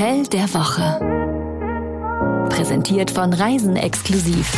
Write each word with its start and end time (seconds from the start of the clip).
Hotel 0.00 0.26
der 0.28 0.54
Woche. 0.54 0.98
Präsentiert 2.48 3.10
von 3.10 3.34
Reisen 3.34 3.76
exklusiv. 3.76 4.50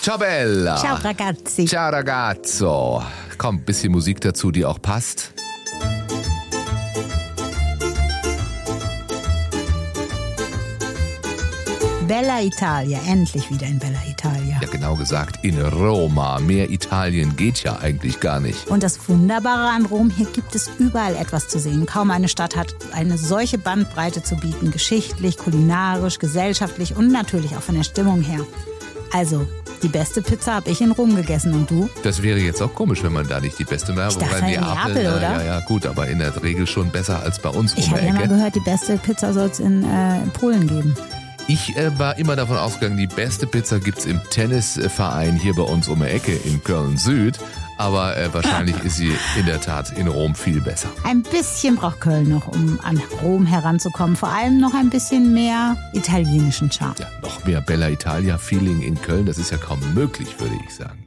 Ciao 0.00 0.18
Bella. 0.18 0.76
Ciao 0.76 0.98
ragazzi. 1.02 1.64
Ciao 1.64 1.90
ragazzo. 1.90 3.02
Komm, 3.38 3.62
bisschen 3.62 3.90
Musik 3.90 4.20
dazu, 4.20 4.52
die 4.52 4.64
auch 4.64 4.80
passt. 4.80 5.32
Bella 12.08 12.40
Italia, 12.40 12.98
endlich 13.06 13.50
wieder 13.50 13.66
in 13.66 13.78
Bella 13.78 13.98
Italia. 14.08 14.58
Ja, 14.62 14.68
genau 14.70 14.96
gesagt, 14.96 15.44
in 15.44 15.60
Roma. 15.60 16.40
Mehr 16.40 16.70
Italien 16.70 17.36
geht 17.36 17.62
ja 17.62 17.80
eigentlich 17.80 18.18
gar 18.18 18.40
nicht. 18.40 18.66
Und 18.68 18.82
das 18.82 19.10
Wunderbare 19.10 19.68
an 19.68 19.84
Rom, 19.84 20.08
hier 20.08 20.24
gibt 20.24 20.54
es 20.54 20.70
überall 20.78 21.14
etwas 21.14 21.48
zu 21.48 21.58
sehen. 21.58 21.84
Kaum 21.84 22.10
eine 22.10 22.28
Stadt 22.28 22.56
hat 22.56 22.74
eine 22.92 23.18
solche 23.18 23.58
Bandbreite 23.58 24.22
zu 24.22 24.36
bieten. 24.36 24.70
Geschichtlich, 24.70 25.36
kulinarisch, 25.36 26.18
gesellschaftlich 26.18 26.96
und 26.96 27.12
natürlich 27.12 27.54
auch 27.54 27.62
von 27.62 27.74
der 27.74 27.84
Stimmung 27.84 28.22
her. 28.22 28.40
Also, 29.12 29.46
die 29.82 29.88
beste 29.88 30.22
Pizza 30.22 30.54
habe 30.54 30.70
ich 30.70 30.80
in 30.80 30.92
Rom 30.92 31.14
gegessen 31.14 31.52
und 31.52 31.70
du? 31.70 31.90
Das 32.04 32.22
wäre 32.22 32.38
jetzt 32.38 32.62
auch 32.62 32.74
komisch, 32.74 33.02
wenn 33.02 33.12
man 33.12 33.28
da 33.28 33.38
nicht 33.38 33.58
die 33.58 33.64
beste 33.64 33.94
Werbung 33.94 34.22
Ich 34.22 34.28
dachte, 34.28 34.46
in 34.46 34.60
Neapel, 34.60 35.04
na, 35.04 35.16
oder? 35.16 35.20
Ja, 35.20 35.42
ja, 35.42 35.60
gut, 35.60 35.84
aber 35.84 36.08
in 36.08 36.20
der 36.20 36.42
Regel 36.42 36.66
schon 36.66 36.90
besser 36.90 37.22
als 37.22 37.38
bei 37.38 37.50
uns 37.50 37.74
Ich 37.76 37.90
habe 37.90 38.00
ja 38.00 38.14
mal 38.14 38.28
gehört, 38.28 38.54
die 38.54 38.60
beste 38.60 38.96
Pizza 38.96 39.34
soll 39.34 39.50
es 39.50 39.60
in, 39.60 39.84
äh, 39.84 40.22
in 40.22 40.30
Polen 40.30 40.66
geben. 40.66 40.96
Ich 41.50 41.78
äh, 41.78 41.98
war 41.98 42.18
immer 42.18 42.36
davon 42.36 42.58
ausgegangen, 42.58 42.98
die 42.98 43.06
beste 43.06 43.46
Pizza 43.46 43.80
gibt's 43.80 44.04
im 44.04 44.20
Tennisverein 44.28 45.34
hier 45.34 45.54
bei 45.54 45.62
uns 45.62 45.88
um 45.88 46.00
die 46.00 46.06
Ecke 46.06 46.32
in 46.32 46.62
Köln 46.62 46.98
Süd. 46.98 47.38
Aber 47.78 48.14
äh, 48.18 48.34
wahrscheinlich 48.34 48.78
ist 48.84 48.96
sie 48.96 49.14
in 49.38 49.46
der 49.46 49.58
Tat 49.58 49.96
in 49.96 50.08
Rom 50.08 50.34
viel 50.34 50.60
besser. 50.60 50.90
Ein 51.04 51.22
bisschen 51.22 51.76
braucht 51.76 52.02
Köln 52.02 52.28
noch, 52.28 52.48
um 52.48 52.78
an 52.82 53.00
Rom 53.22 53.46
heranzukommen. 53.46 54.14
Vor 54.14 54.28
allem 54.28 54.60
noch 54.60 54.74
ein 54.74 54.90
bisschen 54.90 55.32
mehr 55.32 55.74
italienischen 55.94 56.70
Charme. 56.70 56.96
Ja, 56.98 57.06
noch 57.22 57.42
mehr 57.46 57.62
Bella 57.62 57.88
Italia 57.88 58.36
Feeling 58.36 58.82
in 58.82 59.00
Köln, 59.00 59.24
das 59.24 59.38
ist 59.38 59.50
ja 59.50 59.56
kaum 59.56 59.80
möglich, 59.94 60.38
würde 60.38 60.56
ich 60.66 60.74
sagen. 60.74 61.06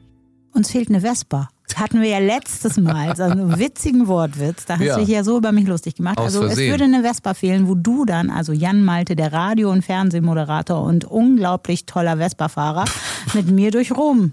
Uns 0.54 0.72
fehlt 0.72 0.88
eine 0.88 1.02
Vespa. 1.02 1.50
Das 1.72 1.80
hatten 1.80 2.00
wir 2.02 2.08
ja 2.08 2.18
letztes 2.18 2.76
Mal, 2.76 3.16
so 3.16 3.22
einen 3.22 3.58
witzigen 3.58 4.06
Wortwitz. 4.08 4.66
Da 4.66 4.74
hast 4.74 4.84
Ja. 4.84 4.94
du 4.96 5.00
dich 5.04 5.08
ja 5.14 5.24
so 5.24 5.38
über 5.38 5.52
mich 5.52 5.66
lustig 5.66 5.94
gemacht. 5.94 6.18
Aus 6.18 6.26
also 6.26 6.40
es 6.42 6.46
Versehen. 6.48 6.70
würde 6.70 6.84
eine 6.84 7.02
Vespa 7.02 7.34
fehlen, 7.34 7.66
wo 7.68 7.74
du 7.74 8.04
dann, 8.04 8.30
also 8.30 8.52
Jan 8.52 8.84
Malte, 8.84 9.16
der 9.16 9.32
Radio- 9.32 9.70
und 9.70 9.82
Fernsehmoderator 9.84 10.82
und 10.82 11.04
unglaublich 11.04 11.86
toller 11.86 12.16
Vespa-Fahrer, 12.18 12.84
mit 13.34 13.50
mir 13.50 13.70
durch 13.70 13.92
Rom 13.92 14.32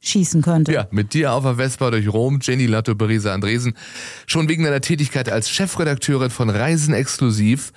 schießen 0.00 0.42
könnte. 0.42 0.72
Ja, 0.72 0.86
mit 0.92 1.12
dir 1.12 1.32
auf 1.32 1.42
der 1.42 1.56
Vespa 1.56 1.90
durch 1.90 2.08
Rom, 2.12 2.38
Jenny 2.40 2.66
Latto 2.66 2.94
Berisa 2.94 3.34
Andresen. 3.34 3.74
Schon 4.26 4.48
wegen 4.48 4.62
deiner 4.64 4.80
Tätigkeit 4.80 5.28
als 5.30 5.50
Chefredakteurin 5.50 6.30
von 6.30 6.50
Reisen 6.50 6.94
exklusiv. 6.94 7.72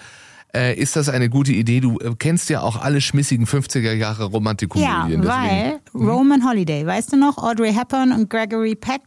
Äh, 0.53 0.75
ist 0.77 0.95
das 0.97 1.07
eine 1.07 1.30
gute 1.30 1.53
Idee? 1.53 1.80
Du 1.80 1.97
äh, 1.99 2.13
kennst 2.19 2.49
ja 2.49 2.61
auch 2.61 2.75
alle 2.81 2.99
schmissigen 3.02 3.45
50er 3.45 3.94
Jahre 3.94 4.23
Ja, 4.23 4.27
Romantikkomödien. 4.30 5.25
weil 5.25 5.80
deswegen- 5.85 6.09
Roman 6.09 6.47
Holiday, 6.47 6.85
weißt 6.85 7.13
du 7.13 7.17
noch, 7.17 7.38
Audrey 7.38 7.73
Hepburn 7.73 8.11
und 8.11 8.30
Gregory 8.30 8.75
Peck 8.75 9.02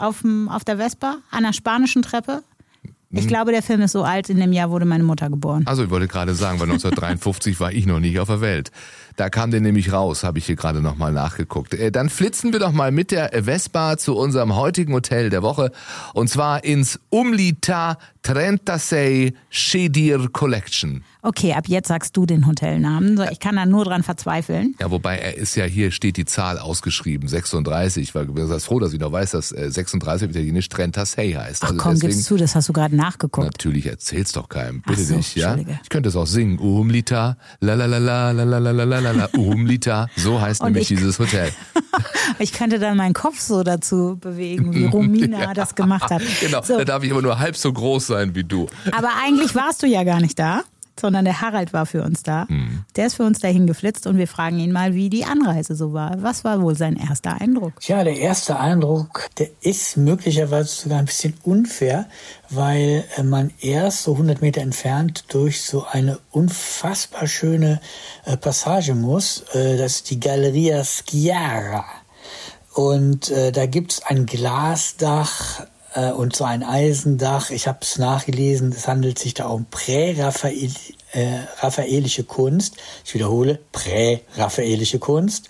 auf, 0.00 0.22
dem, 0.22 0.48
auf 0.48 0.64
der 0.64 0.76
Vespa 0.78 1.18
an 1.30 1.44
der 1.44 1.52
spanischen 1.52 2.02
Treppe? 2.02 2.42
Ich 3.10 3.24
Mhm. 3.24 3.28
glaube, 3.28 3.52
der 3.52 3.62
Film 3.62 3.80
ist 3.80 3.92
so 3.92 4.02
alt, 4.02 4.28
in 4.28 4.38
dem 4.38 4.52
Jahr 4.52 4.70
wurde 4.70 4.84
meine 4.84 5.02
Mutter 5.02 5.30
geboren. 5.30 5.62
Also 5.66 5.82
ich 5.82 5.88
wollte 5.90 6.08
gerade 6.08 6.34
sagen, 6.34 6.60
weil 6.60 6.66
1953 6.68 7.58
war 7.58 7.72
ich 7.72 7.86
noch 7.86 8.00
nicht 8.00 8.18
auf 8.20 8.28
der 8.28 8.42
Welt. 8.42 8.70
Da 9.16 9.30
kam 9.30 9.50
der 9.50 9.60
nämlich 9.62 9.92
raus, 9.92 10.24
habe 10.24 10.38
ich 10.38 10.44
hier 10.46 10.56
gerade 10.56 10.80
nochmal 10.82 11.12
nachgeguckt. 11.12 11.72
Äh, 11.74 11.90
Dann 11.90 12.10
flitzen 12.10 12.52
wir 12.52 12.60
doch 12.60 12.70
mal 12.72 12.92
mit 12.92 13.10
der 13.10 13.30
Vespa 13.44 13.96
zu 13.96 14.14
unserem 14.14 14.54
heutigen 14.56 14.92
Hotel 14.92 15.30
der 15.30 15.42
Woche. 15.42 15.72
Und 16.12 16.28
zwar 16.28 16.64
ins 16.64 17.00
Umlita 17.08 17.96
36 18.26 19.34
Shedir 19.50 20.28
Collection. 20.32 21.02
Okay, 21.28 21.52
ab 21.52 21.64
jetzt 21.68 21.88
sagst 21.88 22.16
du 22.16 22.24
den 22.24 22.46
Hotelnamen. 22.46 23.18
So, 23.18 23.24
Ich 23.30 23.38
kann 23.38 23.56
da 23.56 23.66
nur 23.66 23.84
dran 23.84 24.02
verzweifeln. 24.02 24.74
Ja, 24.80 24.90
wobei 24.90 25.18
er 25.18 25.36
ist 25.36 25.56
ja 25.56 25.64
hier, 25.66 25.90
steht 25.90 26.16
die 26.16 26.24
Zahl 26.24 26.58
ausgeschrieben, 26.58 27.28
36, 27.28 28.14
weil 28.14 28.24
du 28.26 28.32
bist 28.32 28.64
froh, 28.64 28.78
dass 28.80 28.94
ich 28.94 28.98
noch 29.00 29.12
weiß, 29.12 29.32
dass 29.32 29.52
äh, 29.52 29.70
36 29.70 30.26
auf 30.26 30.30
Italienisch 30.30 30.70
Trentasei 30.70 31.32
heißt. 31.32 31.62
Ach 31.64 31.68
Also 31.70 31.82
komm, 31.82 31.92
deswegen, 31.94 32.12
gibst 32.12 32.24
zu, 32.26 32.36
das 32.36 32.54
hast 32.54 32.68
du 32.70 32.72
gerade 32.72 32.96
nachgeguckt. 32.96 33.46
Natürlich 33.46 33.84
erzähl's 33.86 34.32
doch 34.32 34.48
keinem, 34.48 34.80
bitte 34.80 35.02
so, 35.04 35.16
nicht, 35.16 35.36
ja? 35.36 35.56
Ich 35.82 35.90
könnte 35.90 36.08
es 36.08 36.16
auch 36.16 36.26
singen. 36.26 36.58
Umlita, 36.58 37.36
la 37.60 37.74
la 37.74 37.84
la 37.84 37.98
la 37.98 38.30
la 38.32 38.44
la 38.44 38.58
la 38.58 38.70
la 38.72 38.84
la 38.84 38.98
la 39.00 39.10
la 39.12 39.26
Umlita. 39.36 40.08
So 40.16 40.40
heißt 40.40 40.62
Und 40.62 40.68
nämlich 40.72 40.90
ich- 40.90 40.96
dieses 40.98 41.18
Hotel. 41.18 41.50
Ich 42.38 42.52
könnte 42.52 42.78
dann 42.78 42.96
meinen 42.96 43.14
Kopf 43.14 43.38
so 43.40 43.62
dazu 43.62 44.16
bewegen, 44.20 44.72
wie 44.74 44.84
Romina 44.86 45.52
das 45.54 45.74
gemacht 45.74 46.10
hat. 46.10 46.22
Genau, 46.40 46.62
So, 46.62 46.78
da 46.78 46.84
darf 46.84 47.02
ich 47.02 47.10
aber 47.12 47.20
nur 47.22 47.38
halb 47.38 47.56
so 47.56 47.72
groß 47.72 48.06
sein 48.06 48.34
wie 48.34 48.44
du. 48.44 48.66
aber 48.92 49.10
eigentlich 49.22 49.54
warst 49.54 49.82
du 49.82 49.86
ja 49.86 50.04
gar 50.04 50.20
nicht 50.20 50.38
da, 50.38 50.62
sondern 51.00 51.24
der 51.24 51.40
Harald 51.40 51.72
war 51.72 51.86
für 51.86 52.02
uns 52.02 52.22
da. 52.22 52.46
Mhm. 52.48 52.84
Der 52.96 53.06
ist 53.06 53.14
für 53.14 53.24
uns 53.24 53.38
dahin 53.38 53.66
geflitzt 53.66 54.06
und 54.06 54.16
wir 54.16 54.28
fragen 54.28 54.58
ihn 54.58 54.72
mal, 54.72 54.94
wie 54.94 55.10
die 55.10 55.24
Anreise 55.24 55.74
so 55.74 55.92
war. 55.92 56.22
Was 56.22 56.44
war 56.44 56.60
wohl 56.62 56.76
sein 56.76 56.96
erster 56.96 57.40
Eindruck? 57.40 57.74
Ja, 57.82 58.04
der 58.04 58.16
erste 58.16 58.58
Eindruck, 58.58 59.28
der 59.38 59.48
ist 59.60 59.96
möglicherweise 59.96 60.82
sogar 60.82 60.98
ein 60.98 61.06
bisschen 61.06 61.34
unfair, 61.42 62.06
weil 62.50 63.04
äh, 63.16 63.22
man 63.22 63.52
erst 63.60 64.04
so 64.04 64.12
100 64.12 64.40
Meter 64.40 64.60
entfernt 64.60 65.24
durch 65.28 65.62
so 65.62 65.86
eine 65.90 66.18
unfassbar 66.30 67.26
schöne 67.26 67.80
äh, 68.24 68.36
Passage 68.36 68.94
muss. 68.94 69.44
Äh, 69.52 69.76
das 69.76 69.96
ist 69.96 70.10
die 70.10 70.20
Galleria 70.20 70.84
Schiara. 70.84 71.84
Und 72.74 73.30
äh, 73.30 73.50
da 73.50 73.66
gibt's 73.66 74.02
ein 74.04 74.26
Glasdach 74.26 75.66
äh, 75.94 76.10
und 76.12 76.36
so 76.36 76.44
ein 76.44 76.62
Eisendach. 76.62 77.50
Ich 77.50 77.68
habe 77.68 77.78
es 77.82 77.98
nachgelesen, 77.98 78.72
es 78.72 78.88
handelt 78.88 79.18
sich 79.18 79.34
da 79.34 79.48
um 79.48 79.66
prä-raphael 79.66 80.70
äh, 81.12 81.38
raphaelische 81.60 82.24
Kunst. 82.24 82.76
Ich 83.04 83.14
wiederhole, 83.14 83.58
prä-raphaelische 83.72 84.98
Kunst. 84.98 85.48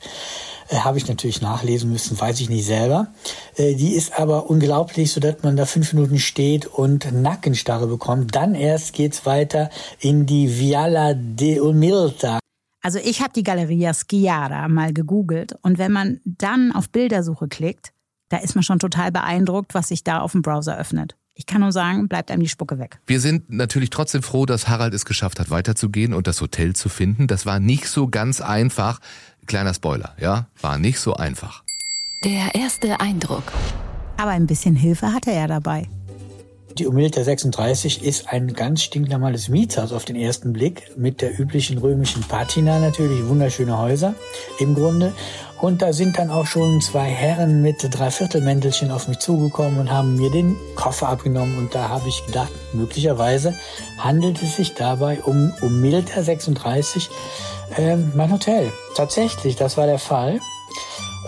Äh, 0.69 0.77
habe 0.77 0.99
ich 0.99 1.09
natürlich 1.09 1.41
nachlesen 1.41 1.91
müssen, 1.91 2.19
weiß 2.19 2.41
ich 2.41 2.49
nicht 2.49 2.67
selber. 2.67 3.09
Äh, 3.57 3.75
die 3.75 3.95
ist 3.95 4.19
aber 4.19 4.51
unglaublich, 4.51 5.13
so 5.13 5.21
dass 5.21 5.43
man 5.43 5.57
da 5.57 5.67
fünf 5.67 5.93
Minuten 5.93 6.19
steht 6.19 6.67
und 6.67 7.11
Nackenstarre 7.13 7.87
bekommt. 7.87 8.35
Dann 8.35 8.55
erst 8.55 8.93
geht's 8.93 9.27
weiter 9.27 9.71
in 9.99 10.27
die 10.27 10.59
Viala 10.59 11.15
de 11.15 11.61
Umilta. 11.61 12.39
Also 12.83 13.01
ich 13.01 13.21
habe 13.21 13.33
die 13.35 13.43
Galleria 13.43 13.93
Schiara 13.93 14.69
mal 14.69 14.93
gegoogelt 14.93 15.57
und 15.63 15.79
wenn 15.79 15.93
man 15.93 16.21
dann 16.25 16.73
auf 16.73 16.89
Bildersuche 16.91 17.49
klickt, 17.49 17.93
da 18.29 18.39
ist 18.39 18.55
man 18.55 18.63
schon 18.63 18.79
total 18.79 19.13
beeindruckt, 19.13 19.75
was 19.75 19.89
sich 19.89 20.05
da 20.05 20.21
auf 20.21 20.33
dem 20.33 20.43
Browser 20.43 20.77
öffnet. 20.79 21.17
Ich 21.35 21.47
kann 21.47 21.61
nur 21.61 21.71
sagen, 21.71 22.09
bleibt 22.09 22.33
einem 22.33 22.43
die 22.43 22.49
Spucke 22.49 22.79
weg. 22.81 22.99
Wir 23.07 23.21
sind 23.21 23.49
natürlich 23.49 23.91
trotzdem 23.91 24.23
froh, 24.23 24.45
dass 24.45 24.69
Harald 24.69 24.93
es 24.93 25.05
geschafft 25.05 25.39
hat, 25.39 25.51
weiterzugehen 25.51 26.13
und 26.13 26.27
das 26.27 26.41
Hotel 26.41 26.75
zu 26.75 26.89
finden. 26.89 27.29
Das 27.29 27.47
war 27.47 27.61
nicht 27.61 27.89
so 27.89 28.09
ganz 28.09 28.41
einfach. 28.41 28.99
Kleiner 29.47 29.73
Spoiler, 29.73 30.17
ja? 30.19 30.49
War 30.61 30.79
nicht 30.79 30.99
so 30.99 31.15
einfach. 31.15 31.63
Der 32.25 32.57
erste 32.57 32.99
Eindruck. 33.01 33.45
Aber 34.17 34.33
ein 34.33 34.49
bisschen 34.49 34.75
Hilfe 34.75 35.13
hatte 35.13 35.31
er 35.31 35.47
dabei. 35.47 35.89
Die 36.77 36.87
Umilta 36.87 37.25
36 37.25 38.05
ist 38.05 38.29
ein 38.29 38.53
ganz 38.53 38.83
stinknormales 38.83 39.49
Mietshaus 39.49 39.93
auf 39.93 40.05
den 40.05 40.17
ersten 40.17 40.53
Blick 40.53 40.97
mit 40.97 41.23
der 41.23 41.39
üblichen 41.39 41.79
römischen 41.79 42.23
Patina 42.23 42.79
natürlich, 42.79 43.27
wunderschöne 43.27 43.79
Häuser 43.79 44.15
im 44.59 44.75
Grunde. 44.75 45.13
Und 45.61 45.83
da 45.83 45.93
sind 45.93 46.19
dann 46.19 46.31
auch 46.31 46.47
schon 46.47 46.81
zwei 46.81 47.07
Herren 47.07 47.63
mit 47.63 47.77
Dreiviertelmäntelchen 47.83 48.93
auf 48.93 49.09
mich 49.09 49.19
zugekommen 49.19 49.81
und 49.81 49.91
haben 49.91 50.15
mir 50.17 50.31
den 50.31 50.57
Koffer 50.77 51.09
abgenommen. 51.09 51.59
Und 51.59 51.75
da 51.75 51.89
habe 51.89 52.09
ich 52.09 52.25
gedacht, 52.27 52.53
möglicherweise 52.73 53.55
handelt 53.99 54.41
es 54.41 54.57
sich 54.57 54.75
dabei 54.75 55.21
um 55.23 55.53
Umilta 55.61 56.23
36, 56.23 57.09
äh, 57.77 57.97
mein 57.97 58.31
Hotel. 58.31 58.71
Tatsächlich, 58.95 59.57
das 59.57 59.77
war 59.77 59.87
der 59.87 59.99
Fall. 59.99 60.39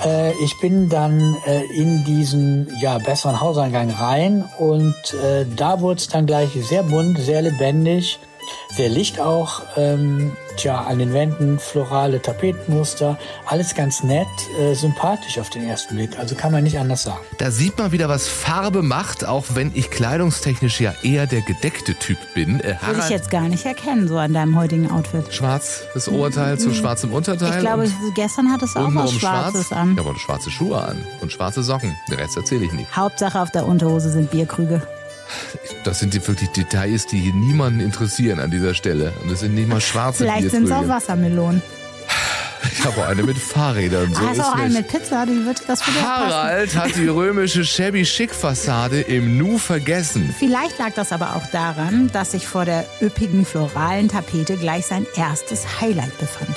Äh, 0.05 0.33
ich 0.43 0.59
bin 0.61 0.89
dann 0.89 1.37
äh, 1.47 1.65
in 1.75 2.05
diesen 2.05 2.69
ja, 2.81 2.99
besseren 2.99 3.41
Hauseingang 3.41 3.91
rein 3.91 4.45
und 4.59 4.95
äh, 5.23 5.45
da 5.57 5.81
wurde 5.81 5.99
es 5.99 6.09
dann 6.09 6.27
gleich 6.27 6.51
sehr 6.53 6.83
bunt, 6.83 7.19
sehr 7.19 7.43
lebendig, 7.43 8.19
sehr 8.77 8.89
Licht 8.89 9.21
auch. 9.21 9.63
Ähm, 9.77 10.33
tja, 10.57 10.83
an 10.83 10.99
den 10.99 11.13
Wänden 11.13 11.59
florale 11.59 12.21
Tapetenmuster, 12.21 13.19
alles 13.47 13.75
ganz 13.75 14.03
nett, 14.03 14.27
äh, 14.61 14.75
sympathisch 14.75 15.39
auf 15.39 15.51
den 15.51 15.69
ersten 15.69 15.97
Blick. 15.97 16.19
Also 16.19 16.35
kann 16.35 16.53
man 16.53 16.65
nicht 16.65 16.79
anders 16.79 17.03
sagen. 17.05 17.21
Da 17.39 17.51
sieht 17.51 17.79
man 17.79 17.93
wieder, 17.93 18.09
was 18.09 18.29
Farbe 18.29 18.83
macht, 18.83 19.25
auch 19.25 19.47
wenn 19.55 19.73
ich 19.75 19.91
kleidungstechnisch 19.91 20.81
ja 20.81 20.93
eher 21.03 21.27
der 21.27 21.43
gedeckte 21.43 21.95
Typ 21.95 22.19
bin. 22.35 22.61
Äh, 22.61 22.77
Würde 22.85 23.01
ich 23.01 23.11
jetzt 23.11 23.31
gar 23.31 23.49
nicht 23.49 23.65
erkennen, 23.65 24.09
so 24.09 24.19
an 24.19 24.33
deinem 24.35 24.57
heutigen 24.57 24.91
Outfit. 24.91 25.33
schwarz, 25.33 25.83
das 25.95 26.09
Oberteil 26.09 26.59
zu 26.59 26.73
schwarzem 26.75 27.13
Unterteil. 27.13 27.55
Ich 27.55 27.61
glaube, 27.61 27.91
gestern 28.15 28.53
hattest 28.53 28.75
du 28.77 28.81
auch 28.81 28.95
was 28.95 29.13
Schwarzes 29.13 29.69
schwarz. 29.69 29.81
an. 29.81 29.97
Ja, 29.97 30.03
aber 30.03 30.19
schwarze 30.19 30.51
Schuhe 30.51 30.81
an 30.83 31.05
und 31.21 31.33
schwarze 31.33 31.63
Socken. 31.63 31.97
Den 32.11 32.19
Rest 32.19 32.37
erzähle 32.37 32.65
ich 32.65 32.73
nicht. 32.73 32.95
Hauptsache 32.97 33.41
auf 33.41 33.51
der 33.51 33.67
Unterhose 33.67 34.11
sind 34.11 34.31
Bierkrüge. 34.31 34.83
Das 35.85 35.99
sind 36.01 36.15
die 36.15 36.27
wirklich 36.27 36.51
Details, 36.51 37.07
die 37.07 37.19
hier 37.19 37.35
niemanden 37.35 37.81
interessieren 37.81 38.41
an 38.41 38.51
dieser 38.51 38.75
Stelle. 38.75 39.13
Und 39.23 39.31
das 39.31 39.41
sind 39.41 39.55
nicht 39.55 39.69
mal 39.69 39.81
schwarze 39.81 40.25
Vielleicht 40.25 40.51
sind 40.51 40.65
es 40.65 40.73
auch 40.73 40.89
Wassermelonen. 40.89 41.63
Ich 42.73 42.85
habe 42.85 43.01
auch 43.01 43.09
eine 43.09 43.23
mit 43.23 43.39
Fahrrädern. 43.39 44.13
So 44.13 44.21
du 44.21 44.33
ist 44.33 44.41
auch 44.41 44.55
eine 44.55 44.75
mit 44.75 44.89
Pizza? 44.89 45.27
Die 45.27 45.45
wird 45.45 45.63
das 45.67 45.81
passen. 45.81 46.03
Harald 46.03 46.77
hat 46.77 46.97
die 46.97 47.09
römische 47.09 47.65
Shabby 47.65 48.03
Chic 48.05 48.35
Fassade 48.35 49.01
im 49.01 49.39
Nu 49.39 49.59
vergessen. 49.59 50.35
Vielleicht 50.39 50.79
lag 50.79 50.93
das 50.95 51.13
aber 51.13 51.37
auch 51.37 51.47
daran, 51.47 52.11
dass 52.13 52.33
sich 52.33 52.47
vor 52.47 52.65
der 52.65 52.85
üppigen 53.01 53.45
floralen 53.45 54.09
Tapete 54.09 54.57
gleich 54.57 54.87
sein 54.87 55.07
erstes 55.17 55.81
Highlight 55.81 56.17
befand. 56.19 56.57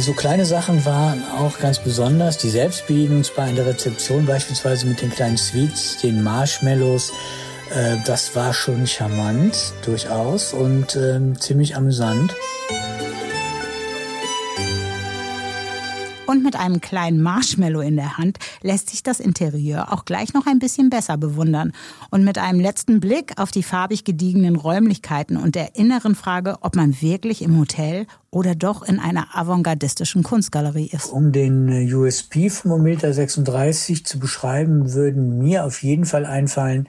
So 0.00 0.12
kleine 0.12 0.44
Sachen 0.44 0.84
waren 0.84 1.24
auch 1.38 1.58
ganz 1.58 1.78
besonders. 1.78 2.38
Die 2.38 2.50
Selbstbedienungsbar 2.50 3.48
in 3.48 3.56
der 3.56 3.66
Rezeption, 3.66 4.26
beispielsweise 4.26 4.86
mit 4.86 5.00
den 5.00 5.10
kleinen 5.10 5.36
Sweets, 5.38 5.96
den 6.02 6.22
Marshmallows. 6.22 7.10
Äh, 7.74 7.96
Das 8.06 8.36
war 8.36 8.52
schon 8.54 8.86
charmant, 8.86 9.72
durchaus, 9.84 10.52
und 10.52 10.94
ähm, 10.94 11.40
ziemlich 11.40 11.74
amüsant. 11.74 12.34
Mit 16.48 16.56
einem 16.56 16.80
kleinen 16.80 17.20
Marshmallow 17.20 17.82
in 17.82 17.96
der 17.96 18.16
Hand 18.16 18.38
lässt 18.62 18.88
sich 18.88 19.02
das 19.02 19.20
Interieur 19.20 19.92
auch 19.92 20.06
gleich 20.06 20.32
noch 20.32 20.46
ein 20.46 20.58
bisschen 20.58 20.88
besser 20.88 21.18
bewundern. 21.18 21.72
Und 22.08 22.24
mit 22.24 22.38
einem 22.38 22.58
letzten 22.58 23.00
Blick 23.00 23.38
auf 23.38 23.50
die 23.50 23.62
farbig 23.62 24.04
gediegenen 24.04 24.56
Räumlichkeiten 24.56 25.36
und 25.36 25.56
der 25.56 25.76
inneren 25.76 26.14
Frage, 26.14 26.56
ob 26.62 26.74
man 26.74 27.02
wirklich 27.02 27.42
im 27.42 27.58
Hotel 27.58 28.06
oder 28.30 28.54
doch 28.54 28.82
in 28.82 28.98
einer 28.98 29.36
avantgardistischen 29.36 30.22
Kunstgalerie 30.22 30.88
ist. 30.90 31.12
Um 31.12 31.32
den 31.32 31.68
USP 31.94 32.48
vom 32.48 32.70
Omilta 32.70 33.12
36 33.12 34.06
zu 34.06 34.18
beschreiben, 34.18 34.94
würden 34.94 35.36
mir 35.36 35.66
auf 35.66 35.82
jeden 35.82 36.06
Fall 36.06 36.24
einfallen, 36.24 36.88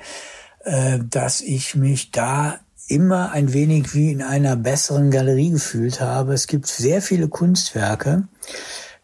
äh, 0.64 1.00
dass 1.10 1.42
ich 1.42 1.76
mich 1.76 2.12
da 2.12 2.60
immer 2.88 3.34
ein 3.34 3.52
wenig 3.52 3.94
wie 3.94 4.10
in 4.14 4.22
einer 4.22 4.56
besseren 4.56 5.12
Galerie 5.12 5.50
gefühlt 5.50 6.00
habe. 6.00 6.34
Es 6.34 6.48
gibt 6.48 6.66
sehr 6.68 7.02
viele 7.02 7.28
Kunstwerke. 7.28 8.24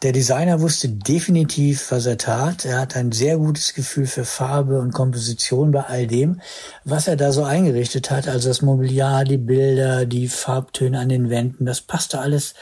Der 0.01 0.11
Designer 0.11 0.59
wusste 0.61 0.89
definitiv, 0.89 1.91
was 1.91 2.05
er 2.05 2.17
tat. 2.17 2.65
Er 2.65 2.79
hat 2.79 2.95
ein 2.95 3.11
sehr 3.11 3.37
gutes 3.37 3.73
Gefühl 3.73 4.05
für 4.05 4.25
Farbe 4.25 4.79
und 4.79 4.93
Komposition 4.93 5.71
bei 5.71 5.83
all 5.83 6.05
dem, 6.05 6.41
was 6.83 7.07
er 7.07 7.15
da 7.15 7.31
so 7.31 7.43
eingerichtet 7.43 8.11
hat. 8.11 8.27
Also 8.27 8.49
das 8.49 8.61
Mobiliar, 8.61 9.23
die 9.23 9.37
Bilder, 9.37 10.05
die 10.05 10.27
Farbtöne 10.27 10.99
an 10.99 11.09
den 11.09 11.29
Wänden, 11.29 11.65
das 11.65 11.81
passte 11.81 12.19
alles 12.19 12.55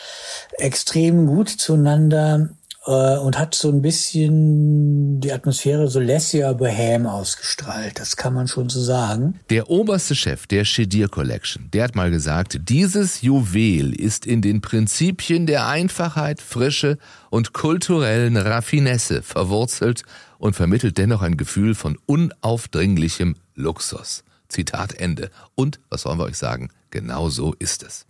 extrem 0.58 1.26
gut 1.26 1.50
zueinander 1.50 2.50
äh, 2.86 3.18
und 3.18 3.38
hat 3.40 3.56
so 3.56 3.70
ein 3.70 3.82
bisschen 3.82 5.20
die 5.20 5.32
Atmosphäre 5.32 5.88
so 5.88 6.00
lässiger 6.00 6.54
bohem 6.54 7.06
ausgestrahlt. 7.06 8.00
Das 8.00 8.16
kann 8.16 8.34
man 8.34 8.48
schon 8.48 8.70
so 8.70 8.82
sagen. 8.82 9.40
Der 9.50 9.70
oberste 9.70 10.16
Chef 10.16 10.48
der 10.48 10.64
Chedir 10.66 11.08
Collection, 11.08 11.70
der 11.74 11.86
hat 11.86 11.96
mal 11.96 12.12
gesagt, 12.12 12.60
dieses 12.70 13.22
Juwel 13.22 13.94
ist 13.94 14.26
in 14.26 14.42
den 14.42 14.62
Prinzipien 14.62 15.46
der 15.46 15.68
Einfachheit, 15.68 16.42
Frische 16.42 16.98
und 17.30 17.54
kulturellen 17.54 18.38
Raffinesse 18.38 19.22
verwurzelt 19.22 20.04
und 20.38 20.56
vermittelt 20.56 20.98
dennoch 20.98 21.22
ein 21.22 21.38
Gefühl 21.38 21.76
von 21.76 21.98
unaufdringlichem 22.06 23.36
Luxus. 23.56 24.24
Zitat 24.50 24.94
Ende. 24.94 25.32
Und, 25.56 25.80
was 25.90 26.02
sollen 26.02 26.20
wir 26.20 26.26
euch 26.26 26.38
sagen, 26.38 26.70
genau 26.92 27.30
so 27.30 27.56
ist 27.58 27.84
es. 27.84 28.06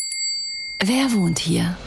Wer 0.84 1.12
wohnt 1.14 1.40
hier? 1.40 1.78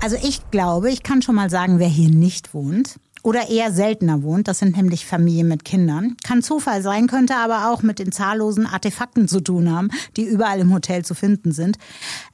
Also 0.00 0.16
ich 0.22 0.50
glaube, 0.50 0.90
ich 0.90 1.02
kann 1.02 1.22
schon 1.22 1.34
mal 1.34 1.50
sagen, 1.50 1.78
wer 1.78 1.88
hier 1.88 2.10
nicht 2.10 2.54
wohnt 2.54 3.00
oder 3.22 3.48
eher 3.48 3.72
seltener 3.72 4.22
wohnt, 4.22 4.46
das 4.46 4.60
sind 4.60 4.76
nämlich 4.76 5.04
Familien 5.04 5.48
mit 5.48 5.64
Kindern. 5.64 6.16
Kann 6.22 6.42
Zufall 6.42 6.80
sein, 6.80 7.08
könnte 7.08 7.34
aber 7.34 7.72
auch 7.72 7.82
mit 7.82 7.98
den 7.98 8.12
zahllosen 8.12 8.66
Artefakten 8.66 9.26
zu 9.26 9.40
tun 9.40 9.70
haben, 9.72 9.88
die 10.16 10.22
überall 10.24 10.60
im 10.60 10.72
Hotel 10.72 11.04
zu 11.04 11.14
finden 11.14 11.50
sind. 11.50 11.76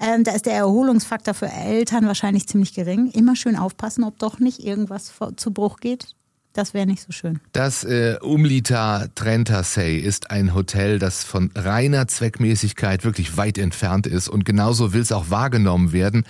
Ähm, 0.01 0.23
da 0.25 0.33
ist 0.33 0.45
der 0.45 0.53
Erholungsfaktor 0.55 1.33
für 1.33 1.49
Eltern 1.51 2.07
wahrscheinlich 2.07 2.47
ziemlich 2.47 2.75
gering. 2.75 3.11
Immer 3.13 3.37
schön 3.37 3.57
aufpassen, 3.57 4.05
ob 4.05 4.19
doch 4.19 4.39
nicht 4.39 4.63
irgendwas 4.63 5.09
vor- 5.09 5.37
zu 5.37 5.53
Bruch 5.53 5.79
geht. 5.79 6.09
Das 6.53 6.75
wäre 6.75 6.85
nicht 6.85 7.01
so 7.01 7.13
schön. 7.13 7.41
Das 7.53 7.83
äh, 7.85 8.19
Umlita 8.21 9.07
Trentasey 9.15 9.97
ist 9.97 10.31
ein 10.31 10.55
Hotel, 10.55 10.99
das 10.99 11.25
von 11.25 11.51
reiner 11.55 12.07
Zweckmäßigkeit 12.07 13.05
wirklich 13.05 13.39
weit 13.39 13.57
entfernt 13.57 14.07
ist 14.07 14.29
und 14.29 14.45
genauso 14.45 14.93
will 14.93 15.01
es 15.01 15.13
auch 15.13 15.31
wahrgenommen 15.31 15.93
werden. 15.93 16.27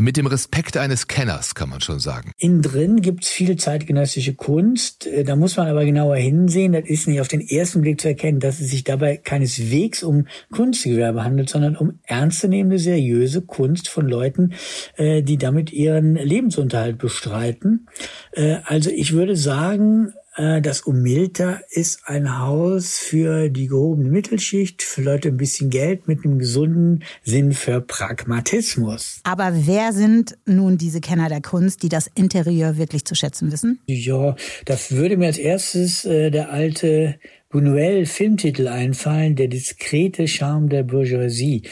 Mit 0.00 0.16
dem 0.16 0.26
Respekt 0.26 0.76
eines 0.76 1.06
Kenners, 1.06 1.54
kann 1.54 1.68
man 1.68 1.80
schon 1.80 2.00
sagen. 2.00 2.32
Innen 2.38 2.62
drin 2.62 3.00
gibt's 3.00 3.28
viel 3.28 3.54
zeitgenössische 3.56 4.34
Kunst. 4.34 5.06
Äh, 5.06 5.22
Da 5.22 5.36
muss 5.36 5.56
man 5.56 5.68
aber 5.68 5.84
genauer 5.84 6.16
hinsehen. 6.16 6.72
Das 6.72 6.84
ist 6.86 7.06
nicht 7.06 7.20
auf 7.20 7.28
den 7.28 7.40
ersten 7.40 7.80
Blick 7.80 8.00
zu 8.00 8.08
erkennen, 8.08 8.40
dass 8.40 8.60
es 8.60 8.70
sich 8.70 8.82
dabei 8.82 9.16
keineswegs 9.16 10.02
um 10.02 10.26
Kunstgewerbe 10.50 11.22
handelt, 11.22 11.48
sondern 11.48 11.76
um 11.76 12.00
ernstzunehmende, 12.02 12.78
seriöse 12.80 13.42
Kunst 13.42 13.88
von 13.88 14.08
Leuten, 14.08 14.54
äh, 14.96 15.22
die 15.22 15.38
damit 15.38 15.72
ihren 15.72 16.16
Lebensunterhalt 16.16 16.98
bestreiten. 16.98 17.86
Äh, 18.32 18.56
Also 18.64 18.90
ich 18.90 19.12
würde 19.12 19.36
sagen, 19.36 20.12
das 20.36 20.82
Umilta 20.82 21.60
ist 21.70 22.00
ein 22.06 22.38
Haus 22.40 22.98
für 22.98 23.48
die 23.50 23.68
gehobene 23.68 24.08
Mittelschicht, 24.08 24.82
für 24.82 25.02
Leute 25.02 25.28
ein 25.28 25.36
bisschen 25.36 25.70
Geld 25.70 26.08
mit 26.08 26.24
einem 26.24 26.38
gesunden 26.38 27.04
Sinn 27.22 27.52
für 27.52 27.80
Pragmatismus. 27.80 29.20
Aber 29.22 29.52
wer 29.54 29.92
sind 29.92 30.36
nun 30.44 30.76
diese 30.76 31.00
Kenner 31.00 31.28
der 31.28 31.40
Kunst, 31.40 31.82
die 31.82 31.88
das 31.88 32.10
Interieur 32.14 32.76
wirklich 32.76 33.04
zu 33.04 33.14
schätzen 33.14 33.52
wissen? 33.52 33.78
Ja, 33.86 34.34
da 34.64 34.76
würde 34.90 35.16
mir 35.16 35.26
als 35.26 35.38
erstes 35.38 36.04
äh, 36.04 36.30
der 36.30 36.50
alte 36.50 37.18
Buñuel-Filmtitel 37.52 38.66
einfallen, 38.66 39.36
Der 39.36 39.46
diskrete 39.46 40.26
Charme 40.26 40.68
der 40.68 40.82
Bourgeoisie. 40.82 41.62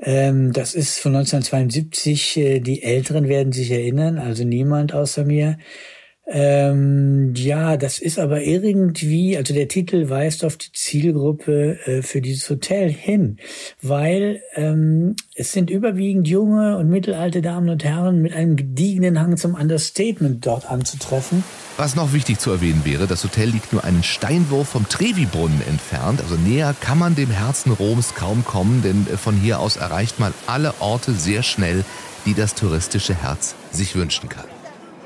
Ähm, 0.00 0.52
das 0.52 0.74
ist 0.74 0.98
von 0.98 1.14
1972, 1.14 2.36
äh, 2.36 2.60
die 2.60 2.82
Älteren 2.82 3.28
werden 3.28 3.52
sich 3.52 3.70
erinnern, 3.70 4.18
also 4.18 4.44
niemand 4.44 4.94
außer 4.94 5.24
mir. 5.24 5.58
Ähm, 6.28 7.34
ja, 7.36 7.76
das 7.76 8.00
ist 8.00 8.18
aber 8.18 8.42
irgendwie, 8.42 9.36
also 9.36 9.54
der 9.54 9.68
Titel 9.68 10.08
weist 10.08 10.44
auf 10.44 10.56
die 10.56 10.72
Zielgruppe 10.72 11.78
äh, 11.86 12.02
für 12.02 12.20
dieses 12.20 12.50
Hotel 12.50 12.90
hin, 12.90 13.38
weil 13.80 14.42
ähm, 14.56 15.14
es 15.36 15.52
sind 15.52 15.70
überwiegend 15.70 16.26
junge 16.26 16.78
und 16.78 16.88
mittelalte 16.88 17.42
Damen 17.42 17.68
und 17.68 17.84
Herren 17.84 18.22
mit 18.22 18.32
einem 18.32 18.56
gediegenen 18.56 19.20
Hang 19.20 19.36
zum 19.36 19.54
Understatement 19.54 20.44
dort 20.44 20.68
anzutreffen. 20.68 21.44
Was 21.76 21.94
noch 21.94 22.12
wichtig 22.12 22.40
zu 22.40 22.50
erwähnen 22.50 22.82
wäre, 22.84 23.06
das 23.06 23.22
Hotel 23.22 23.50
liegt 23.50 23.72
nur 23.72 23.84
einen 23.84 24.02
Steinwurf 24.02 24.70
vom 24.70 24.88
Trevi-Brunnen 24.88 25.62
entfernt. 25.68 26.20
Also 26.22 26.34
näher 26.34 26.74
kann 26.80 26.98
man 26.98 27.14
dem 27.14 27.30
Herzen 27.30 27.70
Roms 27.70 28.16
kaum 28.16 28.44
kommen, 28.44 28.82
denn 28.82 29.06
äh, 29.12 29.16
von 29.16 29.36
hier 29.36 29.60
aus 29.60 29.76
erreicht 29.76 30.18
man 30.18 30.34
alle 30.48 30.74
Orte 30.80 31.12
sehr 31.12 31.44
schnell, 31.44 31.84
die 32.24 32.34
das 32.34 32.54
touristische 32.54 33.14
Herz 33.14 33.54
sich 33.70 33.94
wünschen 33.94 34.28
kann. 34.28 34.55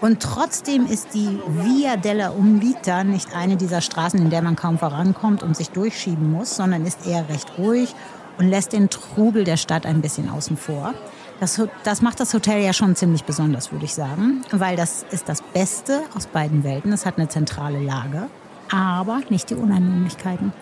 Und 0.01 0.23
trotzdem 0.23 0.87
ist 0.87 1.15
die 1.15 1.39
Via 1.47 1.97
della 1.97 2.31
Umlita 2.31 3.05
nicht 3.05 3.37
eine 3.37 3.57
dieser 3.57 3.83
Straßen, 3.83 4.19
in 4.21 4.31
der 4.31 4.41
man 4.41 4.57
kaum 4.57 4.79
vorankommt 4.79 5.43
und 5.43 5.57
sich 5.57 5.71
durchschieben 5.71 6.33
muss, 6.33 6.57
sondern 6.57 6.87
ist 6.87 7.07
eher 7.07 7.29
recht 7.29 7.59
ruhig 7.59 7.95
und 8.39 8.49
lässt 8.49 8.73
den 8.73 8.89
Trubel 8.89 9.45
der 9.45 9.59
Stadt 9.59 9.85
ein 9.85 10.01
bisschen 10.01 10.31
außen 10.31 10.57
vor. 10.57 10.95
Das, 11.39 11.61
das 11.85 12.03
macht 12.03 12.21
das 12.21 12.33
Hotel 12.35 12.63
ja 12.63 12.73
schon 12.73 12.97
ziemlich 12.97 13.25
besonders, 13.25 13.73
würde 13.73 13.85
ich 13.85 13.95
sagen, 13.95 14.43
weil 14.51 14.77
das 14.77 15.05
ist 15.11 15.29
das 15.29 15.43
Beste 15.43 16.03
aus 16.15 16.27
beiden 16.27 16.65
Welten. 16.65 16.93
Es 16.93 17.05
hat 17.05 17.19
eine 17.19 17.29
zentrale 17.29 17.81
Lage, 17.81 18.29
aber 18.71 19.21
nicht 19.29 19.51
die 19.51 19.55
Unannehmlichkeiten. 19.55 20.53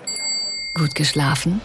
Gut 0.75 0.95
geschlafen? 0.95 1.61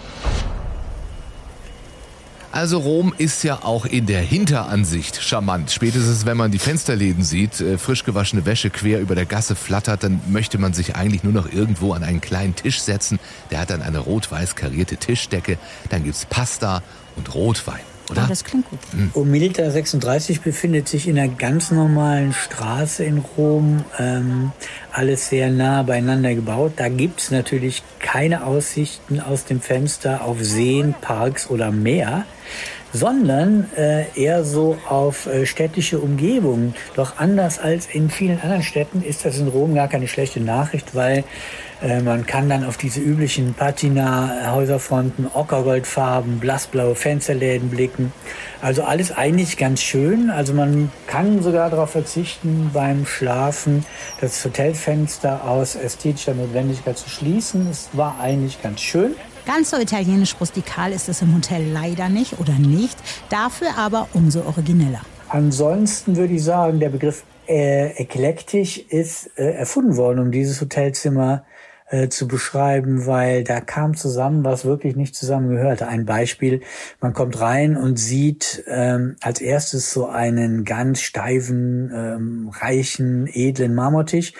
Also 2.53 2.77
Rom 2.77 3.15
ist 3.17 3.43
ja 3.43 3.63
auch 3.63 3.87
in 3.87 4.05
der 4.05 4.21
Hinteransicht 4.21 5.23
charmant. 5.23 5.71
Spätestens 5.71 6.27
wenn 6.27 6.37
man 6.37 6.51
die 6.51 6.59
Fensterläden 6.59 7.23
sieht, 7.23 7.59
äh, 7.59 7.79
frisch 7.79 8.03
gewaschene 8.03 8.45
Wäsche 8.45 8.69
quer 8.69 8.99
über 8.99 9.15
der 9.15 9.25
Gasse 9.25 9.55
flattert, 9.55 10.03
dann 10.03 10.21
möchte 10.27 10.59
man 10.59 10.71
sich 10.71 10.95
eigentlich 10.95 11.23
nur 11.23 11.33
noch 11.33 11.51
irgendwo 11.51 11.93
an 11.93 12.03
einen 12.03 12.21
kleinen 12.21 12.55
Tisch 12.55 12.79
setzen. 12.79 13.19
Der 13.49 13.59
hat 13.59 13.71
dann 13.71 13.81
eine 13.81 13.97
rot-weiß 13.97 14.55
karierte 14.55 14.97
Tischdecke. 14.97 15.57
Dann 15.89 16.03
gibt's 16.03 16.27
Pasta 16.27 16.83
und 17.15 17.33
Rotwein, 17.33 17.81
oder? 18.11 18.21
Ja, 18.21 18.27
das 18.27 18.43
klingt 18.43 18.69
gut. 18.69 18.79
Umilta 19.15 19.71
36 19.71 20.41
befindet 20.41 20.87
sich 20.87 21.07
in 21.07 21.17
einer 21.17 21.33
ganz 21.33 21.71
normalen 21.71 22.33
Straße 22.33 23.03
in 23.03 23.17
Rom, 23.35 23.83
ähm, 23.97 24.51
alles 24.91 25.29
sehr 25.29 25.49
nah 25.49 25.81
beieinander 25.81 26.35
gebaut. 26.35 26.73
Da 26.75 26.87
gibt's 26.89 27.31
natürlich 27.31 27.81
keine 27.99 28.45
Aussichten 28.45 29.19
aus 29.19 29.45
dem 29.45 29.59
Fenster 29.59 30.23
auf 30.23 30.37
Seen, 30.43 30.93
Parks 31.01 31.49
oder 31.49 31.71
Meer, 31.71 32.27
sondern 32.91 33.69
äh, 33.75 34.05
eher 34.15 34.43
so 34.43 34.77
auf 34.87 35.25
äh, 35.25 35.45
städtische 35.45 35.99
Umgebungen. 35.99 36.75
Doch 36.95 37.17
anders 37.17 37.59
als 37.59 37.87
in 37.87 38.09
vielen 38.09 38.39
anderen 38.41 38.63
Städten 38.63 39.01
ist 39.01 39.25
das 39.25 39.37
in 39.37 39.47
Rom 39.47 39.73
gar 39.75 39.87
keine 39.87 40.07
schlechte 40.07 40.39
Nachricht, 40.39 40.95
weil 40.95 41.23
Äh, 41.83 42.01
man 42.01 42.25
kann 42.25 42.47
dann 42.47 42.63
auf 42.63 42.77
diese 42.77 43.01
üblichen 43.01 43.53
Patina-Häuserfronten, 43.53 45.29
Ockergoldfarben, 45.33 46.39
blassblaue 46.39 46.95
Fensterläden 46.95 47.69
blicken. 47.69 48.13
Also 48.61 48.83
alles 48.83 49.11
eigentlich 49.11 49.57
ganz 49.57 49.81
schön. 49.81 50.29
Also 50.29 50.53
man 50.53 50.91
kann 51.07 51.43
sogar 51.43 51.69
darauf 51.69 51.91
verzichten, 51.91 52.71
beim 52.73 53.05
Schlafen 53.05 53.85
das 54.21 54.43
Hotelfenster 54.45 55.43
aus 55.43 55.75
ästhetischer 55.75 56.33
Notwendigkeit 56.33 56.97
zu 56.97 57.09
schließen. 57.09 57.67
Es 57.69 57.89
war 57.91 58.17
eigentlich 58.21 58.61
ganz 58.61 58.79
schön. 58.79 59.15
Ganz 59.45 59.71
so 59.71 59.77
italienisch 59.77 60.35
rustikal 60.39 60.93
ist 60.93 61.09
es 61.09 61.21
im 61.21 61.35
Hotel 61.35 61.69
leider 61.71 62.07
nicht 62.07 62.39
oder 62.39 62.53
nicht, 62.53 62.97
dafür 63.29 63.77
aber 63.77 64.07
umso 64.13 64.41
origineller. 64.45 65.01
Ansonsten 65.27 66.15
würde 66.15 66.33
ich 66.33 66.43
sagen, 66.43 66.79
der 66.79 66.89
Begriff 66.89 67.23
äh, 67.47 67.89
eklektisch 68.01 68.77
ist 68.77 69.37
äh, 69.37 69.51
erfunden 69.51 69.97
worden, 69.97 70.19
um 70.19 70.31
dieses 70.31 70.61
Hotelzimmer 70.61 71.43
äh, 71.89 72.07
zu 72.07 72.27
beschreiben, 72.27 73.05
weil 73.05 73.43
da 73.43 73.59
kam 73.59 73.95
zusammen, 73.95 74.43
was 74.43 74.63
wirklich 74.63 74.95
nicht 74.95 75.13
zusammengehörte. 75.15 75.87
Ein 75.87 76.05
Beispiel, 76.05 76.61
man 77.01 77.13
kommt 77.13 77.39
rein 77.39 77.75
und 77.75 77.97
sieht 77.97 78.63
ähm, 78.67 79.17
als 79.21 79.41
erstes 79.41 79.91
so 79.91 80.07
einen 80.07 80.63
ganz 80.63 81.01
steifen, 81.01 81.91
ähm, 81.93 82.51
reichen, 82.51 83.27
edlen 83.27 83.75
Marmortisch 83.75 84.33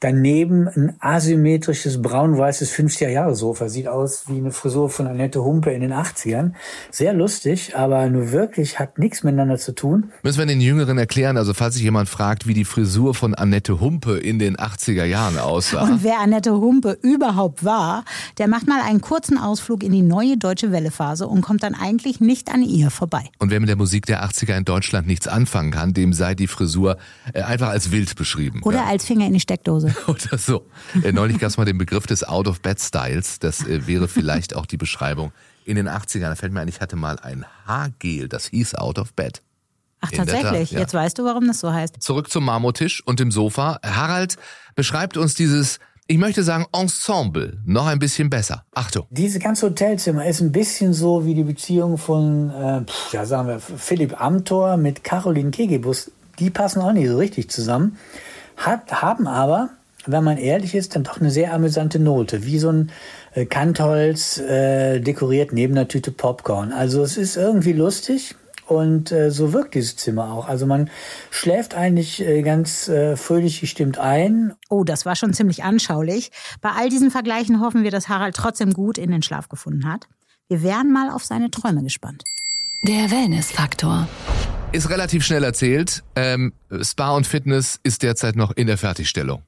Daneben 0.00 0.68
ein 0.68 0.94
asymmetrisches 1.00 2.00
braun-weißes 2.00 2.72
50er-Jahre-Sofa. 2.72 3.68
Sieht 3.68 3.88
aus 3.88 4.24
wie 4.28 4.36
eine 4.36 4.52
Frisur 4.52 4.90
von 4.90 5.08
Annette 5.08 5.42
Humpe 5.42 5.72
in 5.72 5.80
den 5.80 5.92
80ern. 5.92 6.52
Sehr 6.92 7.12
lustig, 7.12 7.74
aber 7.74 8.08
nur 8.08 8.30
wirklich 8.30 8.78
hat 8.78 8.98
nichts 8.98 9.24
miteinander 9.24 9.58
zu 9.58 9.74
tun. 9.74 10.12
Müssen 10.22 10.38
wir 10.38 10.46
den 10.46 10.60
Jüngeren 10.60 10.98
erklären, 10.98 11.36
also 11.36 11.52
falls 11.52 11.74
sich 11.74 11.82
jemand 11.82 12.08
fragt, 12.08 12.46
wie 12.46 12.54
die 12.54 12.64
Frisur 12.64 13.12
von 13.12 13.34
Annette 13.34 13.80
Humpe 13.80 14.18
in 14.18 14.38
den 14.38 14.56
80er 14.56 15.04
Jahren 15.04 15.36
aussah. 15.36 15.82
Und 15.82 16.04
wer 16.04 16.20
Annette 16.20 16.52
Humpe 16.52 16.96
überhaupt 17.02 17.64
war, 17.64 18.04
der 18.38 18.46
macht 18.46 18.68
mal 18.68 18.80
einen 18.80 19.00
kurzen 19.00 19.36
Ausflug 19.36 19.82
in 19.82 19.90
die 19.90 20.02
neue 20.02 20.36
deutsche 20.36 20.70
Wellephase 20.70 21.26
und 21.26 21.40
kommt 21.40 21.64
dann 21.64 21.74
eigentlich 21.74 22.20
nicht 22.20 22.52
an 22.52 22.62
ihr 22.62 22.90
vorbei. 22.90 23.24
Und 23.38 23.50
wer 23.50 23.58
mit 23.58 23.68
der 23.68 23.76
Musik 23.76 24.06
der 24.06 24.24
80er 24.24 24.56
in 24.56 24.64
Deutschland 24.64 25.08
nichts 25.08 25.26
anfangen 25.26 25.72
kann, 25.72 25.92
dem 25.92 26.12
sei 26.12 26.36
die 26.36 26.46
Frisur 26.46 26.98
äh, 27.32 27.42
einfach 27.42 27.70
als 27.70 27.90
wild 27.90 28.14
beschrieben. 28.14 28.62
Oder 28.62 28.78
ja. 28.78 28.84
als 28.86 29.04
Finger 29.04 29.26
in 29.26 29.32
die 29.32 29.40
Steckdose. 29.40 29.87
Oder 30.06 30.38
so. 30.38 30.66
Äh, 31.02 31.12
neulich 31.12 31.38
gab 31.38 31.50
es 31.50 31.56
mal 31.56 31.64
den 31.64 31.78
Begriff 31.78 32.06
des 32.06 32.24
Out-of-Bed-Styles. 32.24 33.38
Das 33.38 33.66
äh, 33.66 33.86
wäre 33.86 34.08
vielleicht 34.08 34.54
auch 34.56 34.66
die 34.66 34.76
Beschreibung. 34.76 35.32
In 35.64 35.76
den 35.76 35.88
80ern, 35.88 36.28
da 36.28 36.34
fällt 36.34 36.52
mir 36.52 36.60
ein, 36.60 36.68
ich 36.68 36.80
hatte 36.80 36.96
mal 36.96 37.18
ein 37.18 37.44
Haargel, 37.66 38.28
das 38.28 38.46
hieß 38.46 38.74
Out 38.76 38.98
of 38.98 39.12
Bed. 39.12 39.42
Ach, 40.00 40.10
tatsächlich. 40.10 40.70
Ja. 40.70 40.80
Jetzt 40.80 40.94
weißt 40.94 41.18
du, 41.18 41.24
warum 41.24 41.46
das 41.46 41.60
so 41.60 41.72
heißt. 41.72 42.00
Zurück 42.00 42.30
zum 42.30 42.44
Marmortisch 42.44 43.04
und 43.04 43.20
dem 43.20 43.30
Sofa. 43.30 43.78
Harald 43.84 44.36
beschreibt 44.76 45.16
uns 45.16 45.34
dieses 45.34 45.78
ich 46.10 46.16
möchte 46.16 46.42
sagen, 46.42 46.64
Ensemble 46.72 47.58
noch 47.66 47.86
ein 47.86 47.98
bisschen 47.98 48.30
besser. 48.30 48.64
Achtung. 48.72 49.06
Diese 49.10 49.38
ganze 49.38 49.66
Hotelzimmer 49.66 50.24
ist 50.24 50.40
ein 50.40 50.52
bisschen 50.52 50.94
so 50.94 51.26
wie 51.26 51.34
die 51.34 51.44
Beziehung 51.44 51.98
von, 51.98 52.48
äh, 52.50 52.80
ja 53.12 53.26
sagen 53.26 53.46
wir, 53.46 53.60
Philipp 53.60 54.18
Amthor 54.18 54.78
mit 54.78 55.04
Caroline 55.04 55.50
Kegebus. 55.50 56.10
Die 56.38 56.48
passen 56.48 56.80
auch 56.80 56.92
nicht 56.92 57.08
so 57.08 57.18
richtig 57.18 57.50
zusammen. 57.50 57.98
Hat, 58.56 59.02
haben 59.02 59.26
aber 59.26 59.68
wenn 60.10 60.24
man 60.24 60.38
ehrlich 60.38 60.74
ist, 60.74 60.96
dann 60.96 61.04
doch 61.04 61.20
eine 61.20 61.30
sehr 61.30 61.52
amüsante 61.52 61.98
Note, 61.98 62.44
wie 62.44 62.58
so 62.58 62.70
ein 62.70 62.90
äh, 63.34 63.46
Kantholz 63.46 64.38
äh, 64.38 65.00
dekoriert 65.00 65.52
neben 65.52 65.74
einer 65.74 65.88
Tüte 65.88 66.10
Popcorn. 66.10 66.72
Also 66.72 67.02
es 67.02 67.16
ist 67.16 67.36
irgendwie 67.36 67.72
lustig 67.72 68.34
und 68.66 69.12
äh, 69.12 69.30
so 69.30 69.52
wirkt 69.52 69.74
dieses 69.74 69.96
Zimmer 69.96 70.32
auch. 70.32 70.48
Also 70.48 70.66
man 70.66 70.90
schläft 71.30 71.74
eigentlich 71.74 72.20
äh, 72.20 72.42
ganz 72.42 72.88
äh, 72.88 73.16
fröhlich 73.16 73.60
gestimmt 73.60 73.98
ein. 73.98 74.54
Oh, 74.68 74.84
das 74.84 75.06
war 75.06 75.16
schon 75.16 75.32
ziemlich 75.32 75.64
anschaulich. 75.64 76.30
Bei 76.60 76.70
all 76.70 76.88
diesen 76.88 77.10
Vergleichen 77.10 77.60
hoffen 77.60 77.84
wir, 77.84 77.90
dass 77.90 78.08
Harald 78.08 78.34
trotzdem 78.34 78.72
gut 78.72 78.98
in 78.98 79.10
den 79.10 79.22
Schlaf 79.22 79.48
gefunden 79.48 79.90
hat. 79.90 80.08
Wir 80.48 80.62
wären 80.62 80.92
mal 80.92 81.10
auf 81.10 81.24
seine 81.24 81.50
Träume 81.50 81.82
gespannt. 81.82 82.24
Der 82.82 83.10
Wellness-Faktor. 83.10 84.08
Ist 84.72 84.90
relativ 84.90 85.24
schnell 85.24 85.44
erzählt. 85.44 86.02
Ähm, 86.14 86.52
Spa 86.82 87.16
und 87.16 87.26
Fitness 87.26 87.80
ist 87.82 88.02
derzeit 88.02 88.36
noch 88.36 88.52
in 88.52 88.66
der 88.66 88.78
Fertigstellung. 88.78 89.42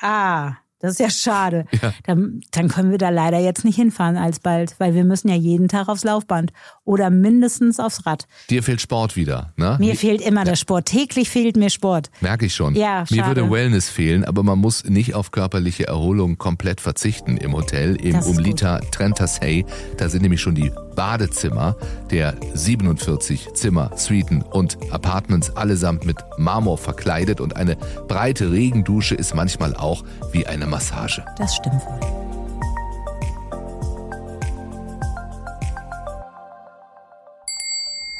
Ah, 0.00 0.56
das 0.80 0.92
ist 0.92 1.00
ja 1.00 1.10
schade. 1.10 1.66
Ja. 1.82 1.92
Dann, 2.04 2.40
dann 2.52 2.68
können 2.68 2.90
wir 2.90 2.98
da 2.98 3.10
leider 3.10 3.38
jetzt 3.38 3.64
nicht 3.64 3.76
hinfahren 3.76 4.16
alsbald, 4.16 4.74
weil 4.78 4.94
wir 4.94 5.04
müssen 5.04 5.28
ja 5.28 5.34
jeden 5.34 5.68
Tag 5.68 5.88
aufs 5.88 6.04
Laufband 6.04 6.52
oder 6.90 7.08
mindestens 7.08 7.78
aufs 7.78 8.04
Rad. 8.04 8.26
Dir 8.50 8.64
fehlt 8.64 8.80
Sport 8.80 9.14
wieder, 9.14 9.52
ne? 9.56 9.76
Mir 9.78 9.94
fehlt 9.94 10.20
immer 10.20 10.40
ja. 10.40 10.44
der 10.44 10.56
Sport. 10.56 10.86
Täglich 10.86 11.30
fehlt 11.30 11.56
mir 11.56 11.70
Sport. 11.70 12.10
Merke 12.20 12.46
ich 12.46 12.54
schon. 12.54 12.74
Ja, 12.74 13.06
schade. 13.06 13.14
Mir 13.14 13.26
würde 13.28 13.50
Wellness 13.50 13.88
fehlen, 13.88 14.24
aber 14.24 14.42
man 14.42 14.58
muss 14.58 14.84
nicht 14.84 15.14
auf 15.14 15.30
körperliche 15.30 15.86
Erholung 15.86 16.36
komplett 16.36 16.80
verzichten 16.80 17.36
im 17.36 17.52
Hotel, 17.54 17.94
im 17.94 18.18
Umlita 18.18 18.80
Trentasey. 18.90 19.64
Da 19.98 20.08
sind 20.08 20.22
nämlich 20.22 20.40
schon 20.40 20.56
die 20.56 20.72
Badezimmer 20.96 21.76
der 22.10 22.34
47 22.54 23.54
Zimmer, 23.54 23.92
Suiten 23.94 24.42
und 24.42 24.76
Apartments 24.90 25.56
allesamt 25.56 26.04
mit 26.04 26.16
Marmor 26.38 26.76
verkleidet 26.76 27.40
und 27.40 27.54
eine 27.54 27.76
breite 28.08 28.50
Regendusche 28.50 29.14
ist 29.14 29.36
manchmal 29.36 29.76
auch 29.76 30.02
wie 30.32 30.44
eine 30.48 30.66
Massage. 30.66 31.24
Das 31.38 31.54
stimmt 31.54 31.86
wohl. 31.86 32.19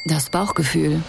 Das 0.07 0.31
Bauchgefühl. 0.31 1.03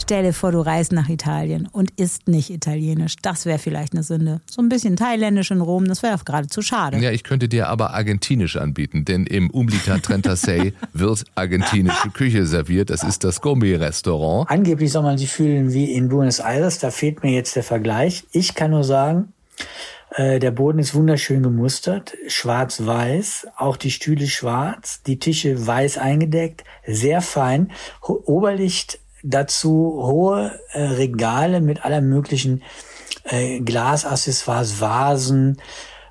Stell 0.00 0.22
dir 0.22 0.32
vor, 0.32 0.52
du 0.52 0.60
reist 0.60 0.92
nach 0.92 1.08
Italien 1.08 1.68
und 1.70 1.90
isst 1.96 2.28
nicht 2.28 2.50
italienisch. 2.50 3.16
Das 3.20 3.44
wäre 3.44 3.58
vielleicht 3.58 3.92
eine 3.92 4.02
Sünde. 4.02 4.40
So 4.48 4.62
ein 4.62 4.68
bisschen 4.68 4.96
thailändisch 4.96 5.50
in 5.50 5.60
Rom, 5.60 5.86
das 5.86 6.02
wäre 6.02 6.16
geradezu 6.24 6.62
schade. 6.62 6.98
Ja, 6.98 7.10
ich 7.10 7.24
könnte 7.24 7.48
dir 7.48 7.68
aber 7.68 7.92
argentinisch 7.92 8.56
anbieten, 8.56 9.04
denn 9.04 9.26
im 9.26 9.50
Umlita 9.50 9.98
Trentasei 9.98 10.72
wird 10.94 11.24
argentinische 11.34 12.10
Küche 12.10 12.46
serviert. 12.46 12.90
Das 12.90 13.02
ist 13.02 13.24
das 13.24 13.42
Gourmet-Restaurant. 13.42 14.48
Angeblich 14.48 14.92
soll 14.92 15.02
man 15.02 15.18
sich 15.18 15.30
fühlen 15.30 15.72
wie 15.72 15.92
in 15.92 16.08
Buenos 16.08 16.38
Aires. 16.38 16.78
Da 16.78 16.90
fehlt 16.90 17.22
mir 17.22 17.32
jetzt 17.32 17.56
der 17.56 17.64
Vergleich. 17.64 18.24
Ich 18.32 18.54
kann 18.54 18.70
nur 18.70 18.84
sagen, 18.84 19.32
äh, 20.10 20.38
der 20.38 20.50
Boden 20.50 20.78
ist 20.78 20.94
wunderschön 20.94 21.42
gemustert, 21.42 22.16
schwarz-weiß, 22.26 23.48
auch 23.56 23.76
die 23.76 23.90
Stühle 23.90 24.26
schwarz, 24.26 25.02
die 25.02 25.18
Tische 25.18 25.66
weiß 25.66 25.98
eingedeckt, 25.98 26.64
sehr 26.86 27.20
fein. 27.20 27.72
Oberlicht 28.02 29.00
dazu 29.22 30.00
hohe 30.02 30.58
äh, 30.72 30.82
Regale 30.82 31.60
mit 31.60 31.84
aller 31.84 32.00
möglichen 32.00 32.62
äh, 33.24 33.60
Glasaccessoires, 33.60 34.80
Vasen, 34.80 35.58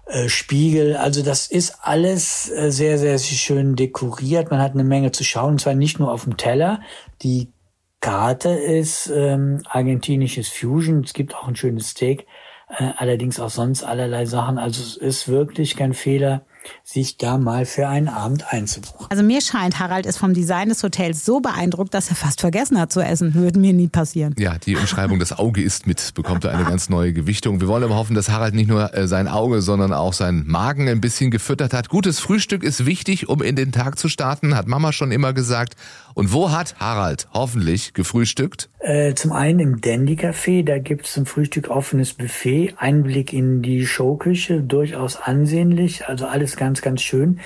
äh, 0.06 0.30
Spiegel. 0.30 0.96
Also 0.96 1.24
das 1.24 1.48
ist 1.48 1.80
alles 1.82 2.50
äh, 2.50 2.72
sehr, 2.72 2.98
sehr 2.98 3.18
schön 3.18 3.76
dekoriert. 3.76 4.52
Man 4.52 4.62
hat 4.62 4.74
eine 4.74 4.84
Menge 4.84 5.12
zu 5.12 5.24
schauen, 5.24 5.54
und 5.54 5.62
zwar 5.62 5.76
nicht 5.76 6.00
nur 6.00 6.12
auf 6.12 6.24
dem 6.24 6.38
Teller. 6.38 6.82
Die 7.24 7.52
Karte 8.00 8.50
ist 8.50 9.12
ähm, 9.14 9.62
argentinisches 9.66 10.50
Fusion. 10.50 11.04
Es 11.04 11.14
gibt 11.14 11.36
auch 11.36 11.48
ein 11.48 11.56
schönes 11.56 11.90
Steak, 11.90 12.28
allerdings 12.68 13.40
auch 13.40 13.50
sonst 13.50 13.84
allerlei 13.84 14.26
Sachen. 14.26 14.58
Also 14.58 14.82
es 14.82 14.98
ist 14.98 15.28
wirklich 15.28 15.76
kein 15.76 15.94
Fehler, 15.94 16.46
sich 16.84 17.18
da 17.18 17.38
mal 17.38 17.66
für 17.66 17.88
einen 17.88 18.08
Abend 18.08 18.52
einzubuchen. 18.52 19.08
Also 19.10 19.24
mir 19.24 19.42
scheint, 19.42 19.80
Harald 19.80 20.06
ist 20.06 20.18
vom 20.18 20.34
Design 20.34 20.70
des 20.70 20.84
Hotels 20.84 21.26
so 21.26 21.40
beeindruckt, 21.40 21.94
dass 21.94 22.10
er 22.10 22.16
fast 22.16 22.42
vergessen 22.42 22.80
hat 22.80 22.92
zu 22.92 23.02
essen. 23.02 23.34
Würde 23.34 23.60
mir 23.60 23.74
nie 23.74 23.88
passieren. 23.88 24.36
Ja, 24.38 24.58
die 24.58 24.76
Umschreibung, 24.76 25.20
das 25.20 25.38
Auge 25.38 25.62
ist 25.62 25.88
mit, 25.88 26.14
bekommt 26.14 26.46
eine 26.46 26.64
ganz 26.64 26.90
neue 26.90 27.14
Gewichtung. 27.14 27.62
Wir 27.62 27.68
wollen 27.68 27.84
aber 27.84 27.96
hoffen, 27.96 28.16
dass 28.16 28.30
Harald 28.30 28.54
nicht 28.54 28.68
nur 28.68 28.94
äh, 28.94 29.08
sein 29.08 29.28
Auge, 29.28 29.62
sondern 29.62 29.94
auch 29.94 30.14
seinen 30.14 30.48
Magen 30.48 30.90
ein 30.90 31.02
bisschen 31.02 31.32
gefüttert 31.32 31.74
hat. 31.74 31.90
Gutes 31.90 32.20
Frühstück 32.20 32.64
ist 32.64 32.86
wichtig, 32.86 33.30
um 33.30 33.42
in 33.42 33.56
den 33.56 33.72
Tag 33.72 33.98
zu 34.00 34.10
starten, 34.10 34.56
hat 34.56 34.68
Mama 34.68 34.92
schon 34.92 35.12
immer 35.12 35.34
gesagt. 35.34 35.76
Und 36.14 36.34
wo 36.34 36.52
hat 36.52 36.76
Harald 36.80 37.28
hoffentlich 37.32 37.94
gefrühstückt? 37.94 38.70
Äh, 38.80 39.14
zum 39.14 39.34
einen 39.34 39.60
im 39.60 39.82
Dandy 39.82 40.16
Café, 40.16 40.66
da 40.66 40.80
gibt 40.80 41.06
es 41.06 41.14
zum 41.14 41.28
Frühstück 41.28 41.70
offenes 41.70 42.14
Buffet, 42.14 42.74
Einblick 42.78 43.34
in 43.34 43.62
die 43.62 43.86
Showküche, 43.86 44.62
durchaus 44.62 45.16
ansehnlich, 45.16 46.08
also 46.08 46.26
alles 46.26 46.57
ganz, 46.58 46.82
ganz 46.82 47.02
schön. 47.02 47.40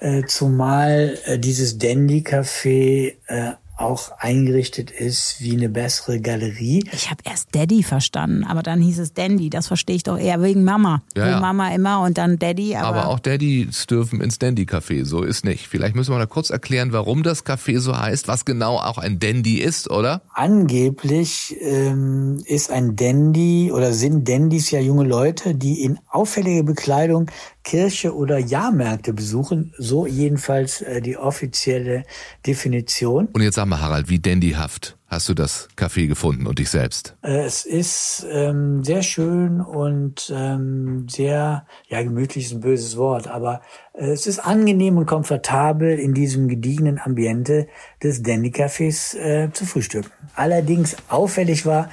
Äh, 0.00 0.24
zumal 0.24 1.18
äh, 1.24 1.38
dieses 1.38 1.78
Dandy 1.78 2.20
Café 2.20 3.14
äh, 3.26 3.52
auch 3.76 4.12
eingerichtet 4.18 4.90
ist 4.90 5.40
wie 5.40 5.52
eine 5.52 5.68
bessere 5.68 6.20
Galerie. 6.20 6.84
Ich 6.92 7.10
habe 7.10 7.22
erst 7.24 7.54
Daddy 7.54 7.82
verstanden, 7.82 8.44
aber 8.44 8.62
dann 8.62 8.80
hieß 8.80 9.00
es 9.00 9.12
Dandy. 9.14 9.50
Das 9.50 9.66
verstehe 9.66 9.96
ich 9.96 10.04
doch 10.04 10.18
eher 10.18 10.40
wegen 10.42 10.64
Mama. 10.64 11.02
Ja, 11.16 11.30
ja. 11.30 11.40
Mama 11.40 11.74
immer 11.74 12.00
und 12.02 12.18
dann 12.18 12.38
Daddy. 12.38 12.76
Aber, 12.76 13.00
aber 13.00 13.08
auch 13.08 13.18
Daddys 13.18 13.86
dürfen 13.86 14.20
ins 14.20 14.38
Dandy-Café, 14.38 15.04
so 15.04 15.22
ist 15.22 15.44
nicht. 15.44 15.66
Vielleicht 15.66 15.96
müssen 15.96 16.12
wir 16.12 16.18
mal 16.18 16.26
kurz 16.26 16.50
erklären, 16.50 16.92
warum 16.92 17.22
das 17.22 17.44
Café 17.44 17.80
so 17.80 17.98
heißt, 17.98 18.28
was 18.28 18.44
genau 18.44 18.78
auch 18.78 18.98
ein 18.98 19.18
Dandy 19.18 19.58
ist, 19.58 19.90
oder? 19.90 20.22
Angeblich 20.32 21.56
ähm, 21.60 22.42
ist 22.46 22.70
ein 22.70 22.94
Dandy 22.94 23.72
oder 23.72 23.92
sind 23.92 24.28
Dandys 24.28 24.70
ja 24.70 24.80
junge 24.80 25.04
Leute, 25.04 25.54
die 25.54 25.82
in 25.82 25.98
auffällige 26.08 26.62
Bekleidung 26.62 27.30
Kirche 27.64 28.14
oder 28.14 28.38
Jahrmärkte 28.38 29.12
besuchen. 29.12 29.72
So 29.78 30.06
jedenfalls 30.06 30.82
äh, 30.82 31.00
die 31.00 31.16
offizielle 31.16 32.04
Definition. 32.46 33.28
Und 33.32 33.42
jetzt 33.42 33.58
Sag 33.64 33.80
Harald, 33.80 34.10
wie 34.10 34.18
dandyhaft 34.18 34.98
hast 35.06 35.26
du 35.30 35.32
das 35.32 35.68
Café 35.74 36.06
gefunden 36.06 36.46
und 36.46 36.58
dich 36.58 36.68
selbst? 36.68 37.16
Äh, 37.22 37.46
es 37.46 37.64
ist 37.64 38.26
ähm, 38.30 38.84
sehr 38.84 39.02
schön 39.02 39.62
und 39.62 40.30
ähm, 40.36 41.06
sehr, 41.08 41.66
ja, 41.88 42.02
gemütlich 42.02 42.44
ist 42.44 42.52
ein 42.52 42.60
böses 42.60 42.98
Wort, 42.98 43.26
aber 43.26 43.62
äh, 43.94 44.10
es 44.10 44.26
ist 44.26 44.40
angenehm 44.40 44.98
und 44.98 45.06
komfortabel 45.06 45.98
in 45.98 46.12
diesem 46.12 46.48
gediegenen 46.48 46.98
Ambiente 46.98 47.66
des 48.02 48.22
Dandy-Cafés 48.22 49.16
äh, 49.16 49.50
zu 49.50 49.64
frühstücken. 49.64 50.10
Allerdings 50.34 50.96
auffällig 51.08 51.64
war, 51.64 51.88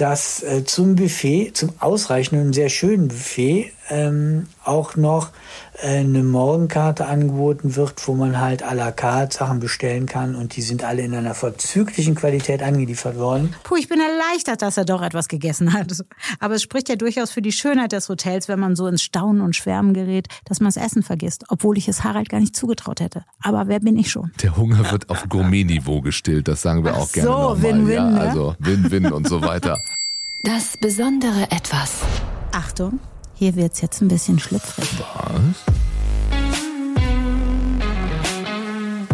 dass 0.00 0.42
äh, 0.42 0.64
zum 0.64 0.94
Buffet, 0.94 1.52
zum 1.52 1.70
ausreichenden, 1.78 2.52
sehr 2.54 2.70
schönen 2.70 3.08
Buffet, 3.08 3.72
ähm, 3.90 4.46
auch 4.64 4.96
noch 4.96 5.30
äh, 5.82 5.98
eine 5.98 6.22
Morgenkarte 6.22 7.06
angeboten 7.06 7.76
wird, 7.76 8.06
wo 8.06 8.14
man 8.14 8.40
halt 8.40 8.64
à 8.64 8.74
la 8.74 8.92
carte 8.92 9.36
Sachen 9.36 9.60
bestellen 9.60 10.06
kann 10.06 10.36
und 10.36 10.56
die 10.56 10.62
sind 10.62 10.84
alle 10.84 11.02
in 11.02 11.14
einer 11.14 11.34
vorzüglichen 11.34 12.14
Qualität 12.14 12.62
angeliefert 12.62 13.18
worden. 13.18 13.54
Puh, 13.64 13.76
ich 13.76 13.88
bin 13.88 14.00
erleichtert, 14.00 14.62
dass 14.62 14.76
er 14.76 14.84
doch 14.84 15.02
etwas 15.02 15.28
gegessen 15.28 15.74
hat. 15.74 15.92
Aber 16.38 16.54
es 16.54 16.62
spricht 16.62 16.88
ja 16.88 16.96
durchaus 16.96 17.30
für 17.30 17.42
die 17.42 17.52
Schönheit 17.52 17.92
des 17.92 18.08
Hotels, 18.08 18.48
wenn 18.48 18.60
man 18.60 18.76
so 18.76 18.86
ins 18.86 19.02
Staunen 19.02 19.42
und 19.42 19.56
Schwärmen 19.56 19.92
gerät, 19.92 20.28
dass 20.46 20.60
man 20.60 20.68
das 20.72 20.76
Essen 20.76 21.02
vergisst, 21.02 21.44
obwohl 21.48 21.76
ich 21.76 21.88
es 21.88 22.04
Harald 22.04 22.28
gar 22.28 22.40
nicht 22.40 22.56
zugetraut 22.56 23.00
hätte. 23.00 23.24
Aber 23.42 23.68
wer 23.68 23.80
bin 23.80 23.98
ich 23.98 24.10
schon? 24.10 24.30
Der 24.42 24.56
Hunger 24.56 24.90
wird 24.92 25.10
auf 25.10 25.28
Gourmet-Niveau 25.28 26.00
gestillt, 26.00 26.48
das 26.48 26.62
sagen 26.62 26.84
wir 26.84 26.94
Ach 26.94 27.00
auch 27.00 27.12
gerne 27.12 27.28
so. 27.28 27.62
Win-Win, 27.62 27.94
ja, 27.94 28.10
ne? 28.10 28.20
Also 28.20 28.54
Win-Win 28.60 29.12
und 29.12 29.28
so 29.28 29.42
weiter. 29.42 29.78
Das 30.42 30.78
besondere 30.78 31.42
Etwas. 31.50 31.96
Achtung, 32.52 32.98
hier 33.34 33.56
wird's 33.56 33.82
jetzt 33.82 34.00
ein 34.00 34.08
bisschen 34.08 34.38
schlüpfrig. 34.38 34.88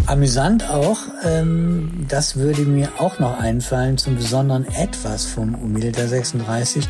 Amüsant 0.07 0.71
auch, 0.71 0.99
ähm, 1.25 2.07
das 2.09 2.37
würde 2.37 2.63
mir 2.63 2.91
auch 2.99 3.19
noch 3.19 3.41
einfallen 3.41 3.99
zum 3.99 4.15
besonderen 4.15 4.69
Etwas 4.69 5.25
vom 5.25 5.57
Umilta 5.57 6.07
36, 6.07 6.89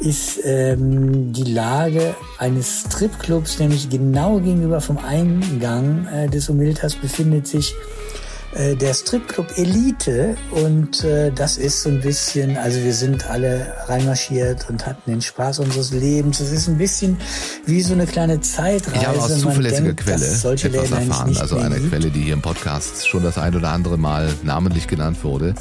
ist 0.00 0.40
ähm, 0.42 1.32
die 1.32 1.44
Lage 1.44 2.16
eines 2.38 2.86
Stripclubs, 2.88 3.60
nämlich 3.60 3.88
genau 3.88 4.40
gegenüber 4.40 4.80
vom 4.80 4.98
Eingang 4.98 6.08
äh, 6.08 6.28
des 6.28 6.48
Umiltas 6.48 6.96
befindet 6.96 7.46
sich 7.46 7.72
äh, 7.72 8.15
der 8.56 8.94
Stripclub 8.94 9.58
Elite 9.58 10.34
und 10.50 11.04
äh, 11.04 11.30
das 11.30 11.58
ist 11.58 11.82
so 11.82 11.90
ein 11.90 12.00
bisschen, 12.00 12.56
also 12.56 12.82
wir 12.82 12.94
sind 12.94 13.28
alle 13.28 13.74
reinmarschiert 13.86 14.70
und 14.70 14.86
hatten 14.86 15.10
den 15.10 15.20
Spaß 15.20 15.58
unseres 15.58 15.90
Lebens. 15.90 16.40
Es 16.40 16.52
ist 16.52 16.66
ein 16.68 16.78
bisschen 16.78 17.18
wie 17.66 17.82
so 17.82 17.92
eine 17.92 18.06
kleine 18.06 18.40
Zeitreise. 18.40 18.96
Ich 18.96 19.06
habe 19.06 19.18
aus 19.18 19.40
zuverlässiger 19.40 19.88
denkt, 19.88 20.04
Quelle 20.04 20.24
solche 20.24 20.68
etwas 20.68 20.90
Läden 20.90 21.10
erfahren, 21.10 21.28
nicht 21.28 21.40
also 21.40 21.56
eine 21.56 21.76
gibt. 21.76 21.90
Quelle, 21.90 22.10
die 22.10 22.22
hier 22.22 22.32
im 22.32 22.42
Podcast 22.42 23.06
schon 23.06 23.22
das 23.22 23.36
ein 23.36 23.54
oder 23.54 23.70
andere 23.70 23.98
Mal 23.98 24.32
namentlich 24.42 24.86
genannt 24.88 25.22
wurde, 25.22 25.54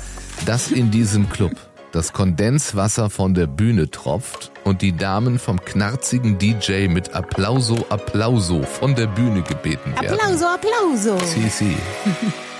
dass 0.46 0.72
in 0.72 0.90
diesem 0.90 1.30
Club 1.30 1.52
das 1.92 2.14
Kondenswasser 2.14 3.10
von 3.10 3.34
der 3.34 3.48
Bühne 3.48 3.90
tropft 3.92 4.52
und 4.64 4.82
die 4.82 4.96
Damen 4.96 5.40
vom 5.40 5.64
knarzigen 5.64 6.38
DJ 6.38 6.88
mit 6.88 7.14
Applauso, 7.14 7.86
Applauso 7.90 8.64
von 8.64 8.96
der 8.96 9.08
Bühne 9.08 9.42
gebeten 9.42 9.94
werden. 10.02 10.20
Applauso, 10.20 10.46
Applauso. 10.46 11.18
Si, 11.26 11.50
si. 11.50 11.76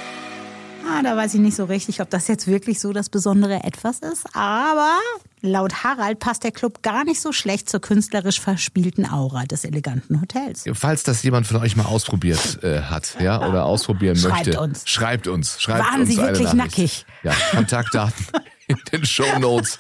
Ah, 0.96 1.02
da 1.04 1.18
weiß 1.18 1.34
ich 1.34 1.42
nicht 1.42 1.56
so 1.56 1.66
richtig, 1.66 2.02
ob 2.02 2.10
das 2.10 2.28
jetzt 2.28 2.48
wirklich 2.48 2.80
so 2.80 2.94
das 2.94 3.10
besondere 3.10 3.64
Etwas 3.64 4.00
ist. 4.00 4.26
Aber 4.34 4.98
laut 5.42 5.84
Harald 5.84 6.20
passt 6.20 6.44
der 6.44 6.52
Club 6.52 6.82
gar 6.84 7.04
nicht 7.04 7.20
so 7.20 7.32
schlecht 7.32 7.70
zur 7.70 7.82
künstlerisch 7.82 8.40
verspielten 8.40 9.10
Aura 9.10 9.44
des 9.44 9.66
eleganten 9.66 10.22
Hotels. 10.22 10.64
Falls 10.74 11.04
das 11.04 11.22
jemand 11.24 11.48
von 11.48 11.58
euch 11.58 11.76
mal 11.76 11.86
ausprobiert 11.86 12.64
äh, 12.64 12.82
hat, 12.82 13.18
ja, 13.20 13.46
oder 13.48 13.66
ausprobieren 13.66 14.16
Schreibt 14.16 14.48
möchte, 14.48 14.62
uns. 14.62 14.84
schreibt 14.88 15.28
uns, 15.28 15.62
schreibt 15.62 15.86
Waren 15.86 16.02
uns 16.02 16.10
Sie 16.10 16.18
wirklich 16.18 16.54
nackig? 16.54 17.06
Ja, 17.24 17.34
Kontaktdaten 17.52 18.26
in 18.68 18.78
den 18.92 19.06
Shownotes. 19.06 19.78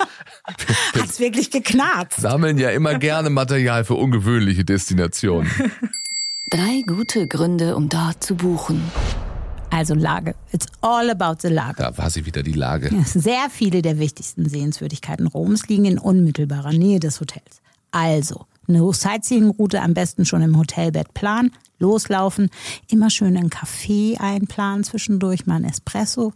Hat's 1.00 1.19
wirklich 1.19 1.50
geknarzt? 1.50 2.19
Sammeln 2.19 2.57
ja 2.57 2.69
immer 2.72 2.95
gerne 3.00 3.29
Material 3.29 3.86
für 3.86 3.95
ungewöhnliche 3.95 4.65
Destinationen. 4.65 5.50
Drei 6.51 6.84
gute 6.86 7.27
Gründe, 7.27 7.75
um 7.75 7.89
dort 7.89 8.24
zu 8.24 8.36
buchen. 8.36 8.84
Also 9.69 9.93
Lage. 9.93 10.36
It's 10.51 10.67
all 10.81 11.10
about 11.10 11.41
the 11.41 11.53
Lage. 11.53 11.77
Da 11.77 11.98
war 11.98 12.10
sie 12.10 12.25
wieder 12.25 12.43
die 12.43 12.53
Lage. 12.53 12.89
Sehr 13.05 13.50
viele 13.50 13.81
der 13.81 14.00
wichtigsten 14.00 14.48
Sehenswürdigkeiten 14.48 15.27
Roms 15.27 15.67
liegen 15.67 15.86
in 15.86 16.00
unmittelbarer 16.00 16.72
Nähe 16.72 17.00
des 17.00 17.19
Hotels. 17.19 17.62
Also, 17.91 18.45
eine 18.67 18.93
Sightseeing-Route 18.93 19.81
am 19.81 19.93
besten 19.93 20.25
schon 20.25 20.41
im 20.41 20.57
Hotelbett 20.57 21.13
planen, 21.13 21.51
loslaufen, 21.79 22.50
immer 22.89 23.10
schön 23.10 23.38
einen 23.38 23.50
Kaffee 23.50 24.17
einplanen 24.17 24.84
zwischendurch, 24.84 25.45
mal 25.45 25.55
ein 25.55 25.65
Espresso, 25.65 26.34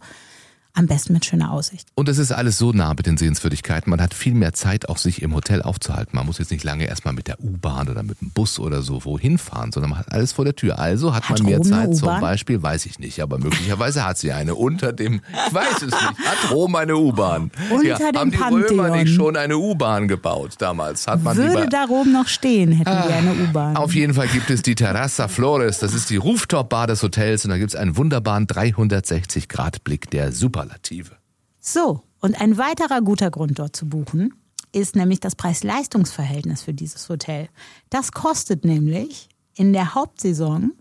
am 0.74 0.86
besten 0.86 1.12
mit 1.12 1.24
schöner 1.24 1.52
Aussicht. 1.52 1.88
Und 1.94 2.08
es 2.08 2.18
ist 2.18 2.32
alles 2.32 2.58
so 2.58 2.72
nah 2.72 2.94
mit 2.94 3.06
den 3.06 3.16
Sehenswürdigkeiten. 3.16 3.90
Man 3.90 4.00
hat 4.00 4.14
viel 4.14 4.34
mehr 4.34 4.52
Zeit, 4.52 4.88
auch 4.88 4.98
sich 4.98 5.22
im 5.22 5.34
Hotel 5.34 5.62
aufzuhalten. 5.62 6.16
Man 6.16 6.26
muss 6.26 6.38
jetzt 6.38 6.50
nicht 6.50 6.64
lange 6.64 6.86
erstmal 6.86 7.14
mit 7.14 7.28
der 7.28 7.40
U-Bahn 7.40 7.88
oder 7.88 8.02
mit 8.02 8.20
dem 8.20 8.30
Bus 8.30 8.58
oder 8.58 8.82
so 8.82 9.04
wohin 9.04 9.38
fahren, 9.38 9.72
sondern 9.72 9.90
man 9.90 9.98
hat 9.98 10.12
alles 10.12 10.32
vor 10.32 10.44
der 10.44 10.54
Tür. 10.54 10.78
Also 10.78 11.14
hat, 11.14 11.28
Hat 11.28 11.38
man 11.38 11.46
mehr 11.46 11.62
Zeit 11.62 11.94
zum? 11.96 12.08
Beispiel, 12.20 12.62
weiß 12.62 12.86
ich 12.86 12.98
nicht, 12.98 13.20
aber 13.20 13.38
möglicherweise 13.38 14.04
hat 14.04 14.18
sie 14.18 14.32
eine 14.32 14.54
unter 14.54 14.92
dem, 14.92 15.20
ich 15.46 15.54
weiß 15.54 15.76
es 15.76 15.82
nicht, 15.82 15.94
hat 15.94 16.50
Rom 16.50 16.74
eine 16.74 16.96
U-Bahn? 16.96 17.50
Unter 17.70 17.84
ja, 17.86 17.98
dem 17.98 18.16
haben 18.16 18.30
die 18.30 18.36
Römer 18.36 18.82
Pantheon. 18.84 18.92
nicht 18.92 19.14
schon 19.14 19.36
eine 19.36 19.58
U-Bahn 19.58 20.08
gebaut 20.08 20.54
damals? 20.58 21.06
Hat 21.06 21.22
man 21.22 21.36
Würde 21.36 21.68
da 21.68 21.84
Rom 21.84 22.12
noch 22.12 22.28
stehen, 22.28 22.72
hätten 22.72 22.90
wir 22.90 23.14
eine 23.14 23.32
U-Bahn. 23.32 23.76
Auf 23.76 23.94
jeden 23.94 24.14
Fall 24.14 24.28
gibt 24.28 24.50
es 24.50 24.62
die 24.62 24.74
Terrassa 24.74 25.28
Flores, 25.28 25.78
das 25.78 25.94
ist 25.94 26.10
die 26.10 26.16
Rooftop-Bar 26.16 26.86
des 26.88 27.02
Hotels 27.02 27.44
und 27.44 27.50
da 27.50 27.58
gibt 27.58 27.70
es 27.70 27.76
einen 27.76 27.96
wunderbaren 27.96 28.46
360-Grad-Blick 28.46 30.10
der 30.10 30.32
Superlative. 30.62 31.16
So, 31.60 32.02
und 32.20 32.40
ein 32.40 32.58
weiterer 32.58 33.00
guter 33.02 33.30
Grund 33.30 33.58
dort 33.58 33.76
zu 33.76 33.88
buchen 33.88 34.34
ist 34.72 34.94
nämlich 34.94 35.20
das 35.20 35.34
Preis-Leistungs-Verhältnis 35.34 36.62
für 36.62 36.72
dieses 36.72 37.08
Hotel. 37.08 37.48
Das 37.90 38.12
kostet 38.12 38.64
nämlich 38.64 39.28
in 39.56 39.72
der 39.72 39.94
Hauptsaison, 39.94 40.72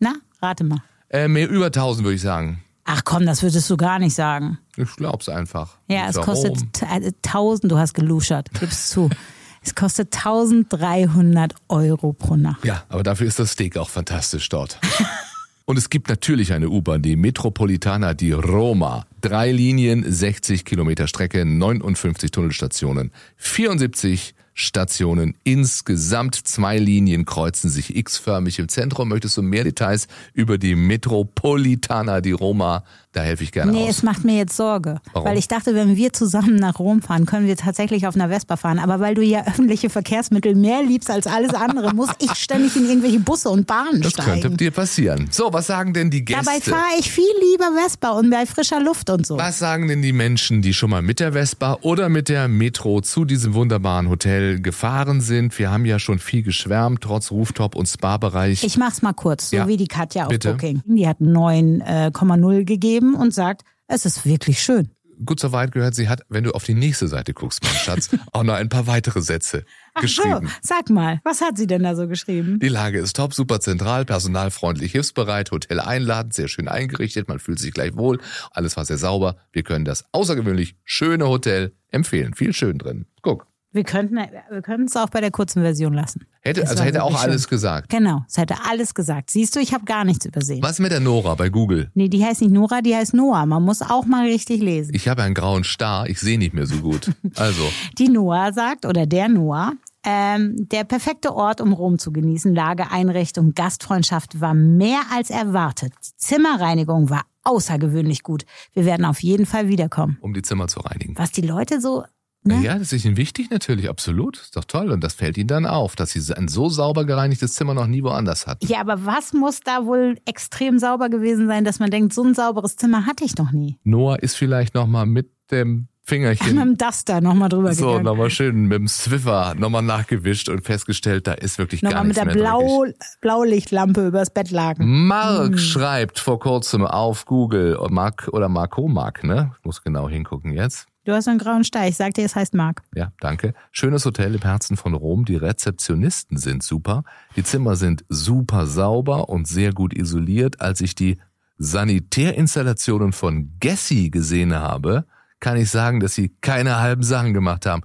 na, 0.00 0.14
rate 0.42 0.64
mal. 0.64 0.82
Äh, 1.08 1.28
mehr 1.28 1.48
über 1.48 1.66
1000 1.66 2.04
würde 2.04 2.16
ich 2.16 2.20
sagen. 2.22 2.62
Ach 2.84 3.02
komm, 3.04 3.26
das 3.26 3.42
würdest 3.42 3.68
du 3.70 3.76
gar 3.76 3.98
nicht 3.98 4.14
sagen. 4.14 4.58
Ich 4.76 4.94
glaub's 4.96 5.28
einfach. 5.28 5.78
Ja, 5.88 6.08
es 6.08 6.16
Warum? 6.16 6.26
kostet 6.26 6.72
t- 6.72 6.84
äh, 6.84 7.12
1000, 7.24 7.72
du 7.72 7.78
hast 7.78 7.94
geluschert, 7.94 8.48
gib's 8.58 8.90
zu. 8.90 9.08
Es 9.60 9.74
kostet 9.74 10.16
1300 10.16 11.52
Euro 11.68 12.12
pro 12.12 12.36
Nacht. 12.36 12.64
Ja, 12.64 12.84
aber 12.88 13.02
dafür 13.02 13.26
ist 13.26 13.40
das 13.40 13.50
Steak 13.52 13.76
auch 13.76 13.90
fantastisch 13.90 14.48
dort. 14.48 14.78
Und 15.66 15.76
es 15.76 15.90
gibt 15.90 16.08
natürlich 16.08 16.52
eine 16.52 16.70
U-Bahn, 16.70 17.02
die 17.02 17.16
Metropolitana 17.16 18.14
di 18.14 18.32
Roma. 18.32 19.04
Drei 19.20 19.50
Linien, 19.50 20.04
60 20.06 20.64
Kilometer 20.64 21.08
Strecke, 21.08 21.44
59 21.44 22.30
Tunnelstationen, 22.30 23.10
74 23.36 24.34
Stationen. 24.54 25.36
Insgesamt 25.42 26.36
zwei 26.36 26.78
Linien 26.78 27.24
kreuzen 27.24 27.68
sich 27.68 27.96
x-förmig 27.96 28.60
im 28.60 28.68
Zentrum. 28.68 29.08
Möchtest 29.08 29.36
du 29.36 29.42
mehr 29.42 29.64
Details 29.64 30.06
über 30.34 30.56
die 30.56 30.76
Metropolitana 30.76 32.20
di 32.20 32.32
Roma? 32.32 32.84
Da 33.18 33.24
helfe 33.24 33.42
ich 33.42 33.50
gerne 33.50 33.72
Nee, 33.72 33.84
aus. 33.84 33.90
es 33.96 34.02
macht 34.04 34.24
mir 34.24 34.36
jetzt 34.36 34.56
Sorge. 34.56 35.00
Warum? 35.12 35.28
Weil 35.28 35.38
ich 35.38 35.48
dachte, 35.48 35.74
wenn 35.74 35.96
wir 35.96 36.12
zusammen 36.12 36.54
nach 36.54 36.78
Rom 36.78 37.02
fahren, 37.02 37.26
können 37.26 37.46
wir 37.48 37.56
tatsächlich 37.56 38.06
auf 38.06 38.14
einer 38.14 38.28
Vespa 38.28 38.56
fahren. 38.56 38.78
Aber 38.78 39.00
weil 39.00 39.16
du 39.16 39.22
ja 39.22 39.44
öffentliche 39.44 39.90
Verkehrsmittel 39.90 40.54
mehr 40.54 40.82
liebst 40.84 41.10
als 41.10 41.26
alles 41.26 41.52
andere, 41.52 41.92
muss 41.94 42.10
ich 42.20 42.32
ständig 42.34 42.76
in 42.76 42.86
irgendwelche 42.88 43.18
Busse 43.18 43.48
und 43.50 43.66
Bahnen 43.66 44.02
Das 44.02 44.14
könnte 44.14 44.38
steigen. 44.40 44.56
dir 44.56 44.70
passieren. 44.70 45.26
So, 45.32 45.52
was 45.52 45.66
sagen 45.66 45.94
denn 45.94 46.10
die 46.10 46.24
Gäste? 46.24 46.44
Dabei 46.44 46.60
fahre 46.60 46.98
ich 47.00 47.10
viel 47.10 47.24
lieber 47.50 47.72
Vespa 47.82 48.10
und 48.10 48.30
bei 48.30 48.46
frischer 48.46 48.80
Luft 48.80 49.10
und 49.10 49.26
so. 49.26 49.36
Was 49.36 49.58
sagen 49.58 49.88
denn 49.88 50.00
die 50.00 50.12
Menschen, 50.12 50.62
die 50.62 50.72
schon 50.72 50.90
mal 50.90 51.02
mit 51.02 51.18
der 51.18 51.32
Vespa 51.32 51.78
oder 51.80 52.08
mit 52.08 52.28
der 52.28 52.46
Metro 52.46 53.00
zu 53.00 53.24
diesem 53.24 53.54
wunderbaren 53.54 54.08
Hotel 54.08 54.60
gefahren 54.60 55.20
sind? 55.20 55.58
Wir 55.58 55.72
haben 55.72 55.84
ja 55.86 55.98
schon 55.98 56.20
viel 56.20 56.44
geschwärmt, 56.44 57.00
trotz 57.00 57.32
Rooftop- 57.32 57.74
und 57.74 57.86
Spa-Bereich. 57.86 58.62
Ich 58.62 58.76
mach's 58.78 59.02
mal 59.02 59.12
kurz, 59.12 59.50
so 59.50 59.56
Ja. 59.56 59.66
wie 59.66 59.76
die 59.76 59.88
Katja 59.88 60.22
auf 60.24 60.28
Bitte. 60.28 60.52
Booking. 60.52 60.82
Die 60.86 61.08
hat 61.08 61.20
9,0 61.20 62.64
gegeben 62.64 63.07
und 63.14 63.32
sagt, 63.34 63.62
es 63.86 64.04
ist 64.04 64.24
wirklich 64.24 64.62
schön. 64.62 64.90
Gut 65.24 65.40
soweit 65.40 65.72
gehört, 65.72 65.96
sie 65.96 66.08
hat, 66.08 66.22
wenn 66.28 66.44
du 66.44 66.52
auf 66.52 66.62
die 66.62 66.74
nächste 66.74 67.08
Seite 67.08 67.34
guckst, 67.34 67.64
mein 67.64 67.74
Schatz, 67.74 68.08
auch 68.32 68.44
noch 68.44 68.54
ein 68.54 68.68
paar 68.68 68.86
weitere 68.86 69.20
Sätze 69.20 69.64
Ach 69.94 70.02
geschrieben. 70.02 70.46
so, 70.46 70.52
sag 70.62 70.90
mal, 70.90 71.20
was 71.24 71.40
hat 71.40 71.58
sie 71.58 71.66
denn 71.66 71.82
da 71.82 71.96
so 71.96 72.06
geschrieben? 72.06 72.60
Die 72.60 72.68
Lage 72.68 73.00
ist 73.00 73.16
top, 73.16 73.34
super 73.34 73.58
zentral, 73.58 74.04
personalfreundlich, 74.04 74.92
hilfsbereit, 74.92 75.50
Hotel 75.50 75.80
einladend, 75.80 76.34
sehr 76.34 76.46
schön 76.46 76.68
eingerichtet, 76.68 77.26
man 77.26 77.40
fühlt 77.40 77.58
sich 77.58 77.72
gleich 77.72 77.96
wohl, 77.96 78.20
alles 78.52 78.76
war 78.76 78.84
sehr 78.84 78.98
sauber. 78.98 79.38
Wir 79.50 79.64
können 79.64 79.84
das 79.84 80.04
außergewöhnlich 80.12 80.76
schöne 80.84 81.26
Hotel 81.26 81.74
empfehlen. 81.88 82.34
Viel 82.34 82.52
schön 82.52 82.78
drin. 82.78 83.06
Guck. 83.22 83.48
Wir 83.78 83.84
könnten 83.84 84.16
wir 84.16 84.60
könnten 84.62 84.86
es 84.86 84.96
auch 84.96 85.08
bei 85.08 85.20
der 85.20 85.30
kurzen 85.30 85.62
Version 85.62 85.94
lassen. 85.94 86.26
Hätte, 86.40 86.62
Es 86.62 86.70
also 86.70 86.82
hätte 86.82 87.04
auch 87.04 87.22
alles 87.22 87.42
schön. 87.42 87.50
gesagt. 87.50 87.90
Genau, 87.90 88.24
es 88.26 88.36
hätte 88.36 88.56
alles 88.68 88.92
gesagt. 88.92 89.30
Siehst 89.30 89.54
du, 89.54 89.60
ich 89.60 89.72
habe 89.72 89.84
gar 89.84 90.02
nichts 90.04 90.26
übersehen. 90.26 90.64
Was 90.64 90.80
mit 90.80 90.90
der 90.90 90.98
Nora 90.98 91.36
bei 91.36 91.48
Google? 91.48 91.88
Nee, 91.94 92.08
die 92.08 92.24
heißt 92.24 92.40
nicht 92.40 92.50
Nora, 92.50 92.80
die 92.82 92.96
heißt 92.96 93.14
Noah. 93.14 93.46
Man 93.46 93.62
muss 93.62 93.80
auch 93.80 94.04
mal 94.04 94.26
richtig 94.26 94.60
lesen. 94.62 94.96
Ich 94.96 95.06
habe 95.06 95.22
einen 95.22 95.34
grauen 95.36 95.62
Star, 95.62 96.08
ich 96.08 96.18
sehe 96.18 96.38
nicht 96.38 96.54
mehr 96.54 96.66
so 96.66 96.78
gut. 96.78 97.12
Also, 97.36 97.62
Die 97.98 98.08
Noah 98.08 98.52
sagt, 98.52 98.84
oder 98.84 99.06
der 99.06 99.28
Noah, 99.28 99.74
ähm, 100.04 100.68
der 100.68 100.82
perfekte 100.82 101.36
Ort, 101.36 101.60
um 101.60 101.72
Rom 101.72 102.00
zu 102.00 102.10
genießen. 102.12 102.52
Lage, 102.52 102.90
Einrichtung, 102.90 103.54
Gastfreundschaft 103.54 104.40
war 104.40 104.54
mehr 104.54 105.02
als 105.14 105.30
erwartet. 105.30 105.92
Die 106.04 106.16
Zimmerreinigung 106.16 107.10
war 107.10 107.22
außergewöhnlich 107.44 108.24
gut. 108.24 108.44
Wir 108.72 108.84
werden 108.84 109.04
auf 109.04 109.22
jeden 109.22 109.46
Fall 109.46 109.68
wiederkommen. 109.68 110.18
Um 110.20 110.34
die 110.34 110.42
Zimmer 110.42 110.66
zu 110.66 110.80
reinigen. 110.80 111.16
Was 111.16 111.30
die 111.30 111.42
Leute 111.42 111.80
so 111.80 112.02
Ne? 112.48 112.60
Ja, 112.64 112.78
das 112.78 112.92
ist 112.92 113.04
Ihnen 113.04 113.16
wichtig 113.16 113.50
natürlich, 113.50 113.88
absolut. 113.88 114.38
Ist 114.38 114.56
doch 114.56 114.64
toll. 114.64 114.90
Und 114.90 115.04
das 115.04 115.14
fällt 115.14 115.36
Ihnen 115.38 115.48
dann 115.48 115.66
auf, 115.66 115.94
dass 115.96 116.10
Sie 116.10 116.34
ein 116.36 116.48
so 116.48 116.68
sauber 116.68 117.04
gereinigtes 117.04 117.54
Zimmer 117.54 117.74
noch 117.74 117.86
nie 117.86 118.02
woanders 118.02 118.46
hatten. 118.46 118.66
Ja, 118.66 118.80
aber 118.80 119.04
was 119.06 119.32
muss 119.32 119.60
da 119.60 119.84
wohl 119.86 120.18
extrem 120.26 120.78
sauber 120.78 121.08
gewesen 121.10 121.46
sein, 121.46 121.64
dass 121.64 121.78
man 121.78 121.90
denkt, 121.90 122.12
so 122.12 122.22
ein 122.24 122.34
sauberes 122.34 122.76
Zimmer 122.76 123.06
hatte 123.06 123.24
ich 123.24 123.36
noch 123.36 123.52
nie? 123.52 123.78
Noah 123.84 124.18
ist 124.22 124.36
vielleicht 124.36 124.74
nochmal 124.74 125.06
mit 125.06 125.30
dem 125.50 125.88
Fingerchen. 126.02 126.54
Mit 126.56 126.64
dem 126.64 126.78
Duster 126.78 127.20
nochmal 127.20 127.50
drüber 127.50 127.74
So, 127.74 127.84
gegangen. 127.88 128.04
nochmal 128.06 128.30
schön 128.30 128.62
mit 128.64 128.78
dem 128.78 128.88
Swiffer 128.88 129.54
nochmal 129.58 129.82
nachgewischt 129.82 130.48
und 130.48 130.62
festgestellt, 130.64 131.26
da 131.26 131.32
ist 131.34 131.58
wirklich 131.58 131.82
gar 131.82 131.90
Nochmal 131.90 132.06
mit 132.06 132.16
nichts 132.16 132.24
der 132.24 132.34
mehr 132.34 132.42
Blau, 132.42 132.84
dreckig. 132.84 132.96
Blaulichtlampe 133.20 134.06
übers 134.06 134.30
Bett 134.30 134.50
lagen. 134.50 135.06
Mark 135.06 135.48
Hm. 135.48 135.58
schreibt 135.58 136.18
vor 136.18 136.38
kurzem 136.40 136.86
auf 136.86 137.26
Google, 137.26 137.78
Mark 137.90 138.28
oder 138.32 138.48
Marco 138.48 138.88
Mark, 138.88 139.22
ne? 139.22 139.52
Ich 139.58 139.64
muss 139.66 139.82
genau 139.82 140.08
hingucken 140.08 140.52
jetzt. 140.54 140.86
Du 141.08 141.14
hast 141.14 141.26
einen 141.26 141.38
grauen 141.38 141.64
Stich. 141.64 141.88
Ich 141.88 141.96
sag 141.96 142.12
dir, 142.12 142.26
es 142.26 142.36
heißt 142.36 142.52
Marc. 142.52 142.82
Ja, 142.94 143.12
danke. 143.18 143.54
Schönes 143.72 144.04
Hotel 144.04 144.34
im 144.34 144.42
Herzen 144.42 144.76
von 144.76 144.92
Rom. 144.92 145.24
Die 145.24 145.36
Rezeptionisten 145.36 146.36
sind 146.36 146.62
super. 146.62 147.02
Die 147.34 147.42
Zimmer 147.42 147.76
sind 147.76 148.04
super 148.10 148.66
sauber 148.66 149.30
und 149.30 149.48
sehr 149.48 149.72
gut 149.72 149.96
isoliert. 149.96 150.60
Als 150.60 150.82
ich 150.82 150.94
die 150.94 151.16
Sanitärinstallationen 151.56 153.14
von 153.14 153.54
Gessi 153.58 154.10
gesehen 154.10 154.54
habe, 154.54 155.06
kann 155.40 155.56
ich 155.56 155.70
sagen, 155.70 156.00
dass 156.00 156.14
sie 156.14 156.28
keine 156.42 156.78
halben 156.78 157.02
Sachen 157.02 157.32
gemacht 157.32 157.64
haben. 157.64 157.84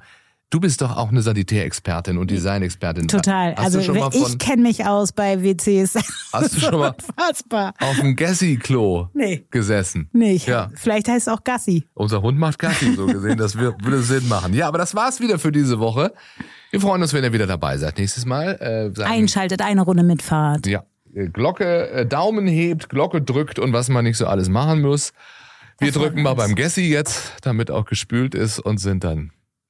Du 0.54 0.60
bist 0.60 0.84
doch 0.84 0.96
auch 0.96 1.10
eine 1.10 1.24
Sanitärexpertin 1.24 2.16
und 2.20 2.30
Designexpertin. 2.30 3.08
Total. 3.08 3.56
Hast 3.56 3.66
also 3.66 3.80
du 3.80 3.86
schon 3.86 3.98
mal 3.98 4.10
ich 4.14 4.22
von, 4.22 4.38
kenne 4.38 4.62
mich 4.62 4.86
aus 4.86 5.12
bei 5.12 5.42
WCs. 5.42 5.96
hast 6.32 6.56
du 6.56 6.60
schon 6.60 6.78
mal 6.80 6.90
Unfassbar. 7.18 7.74
auf 7.82 8.00
dem 8.00 8.16
Gessi-Klo 8.16 9.08
Nee. 9.16 9.48
gesessen? 9.50 10.10
Nicht. 10.14 10.48
Ja. 10.48 10.70
Vielleicht 10.76 11.08
heißt 11.08 11.28
es 11.28 11.34
auch 11.34 11.44
Gassi. 11.44 11.86
Unser 11.96 12.22
Hund 12.22 12.38
macht 12.38 12.60
Gassi, 12.60 12.94
so 12.94 13.08
gesehen. 13.08 13.40
Das 13.40 13.58
wür- 13.58 13.74
würde 13.84 14.04
Sinn 14.04 14.28
machen. 14.28 14.54
Ja, 14.54 14.68
aber 14.68 14.78
das 14.78 14.94
war's 14.94 15.20
wieder 15.20 15.40
für 15.40 15.52
diese 15.52 15.80
Woche. 15.80 16.14
Wir 16.70 16.80
freuen 16.80 17.02
uns, 17.02 17.14
wenn 17.14 17.24
ihr 17.24 17.34
wieder 17.34 17.48
dabei 17.48 17.78
seid. 17.80 17.98
Nächstes 17.98 18.28
Mal. 18.28 18.92
Äh, 18.96 19.04
Einschaltet 19.04 19.60
eine 19.64 19.82
Runde 19.82 20.04
Mitfahrt. 20.04 20.68
Ja, 20.68 20.84
äh, 21.16 21.30
Glocke, 21.30 21.90
äh, 21.90 22.06
Daumen 22.06 22.46
hebt, 22.46 22.90
Glocke 22.90 23.24
drückt 23.24 23.58
und 23.58 23.74
was 23.74 23.90
man 23.90 24.04
nicht 24.04 24.18
so 24.18 24.28
alles 24.28 24.50
machen 24.50 24.82
muss. 24.84 25.14
Wir 25.80 25.92
drücken 25.92 26.22
mal 26.22 26.36
beim 26.36 26.54
Gessi 26.54 26.84
jetzt, 26.84 27.34
damit 27.42 27.72
auch 27.72 27.86
gespült 27.86 28.36
ist 28.36 28.60
und 28.60 28.78
sind 28.78 29.04
dann 29.04 29.32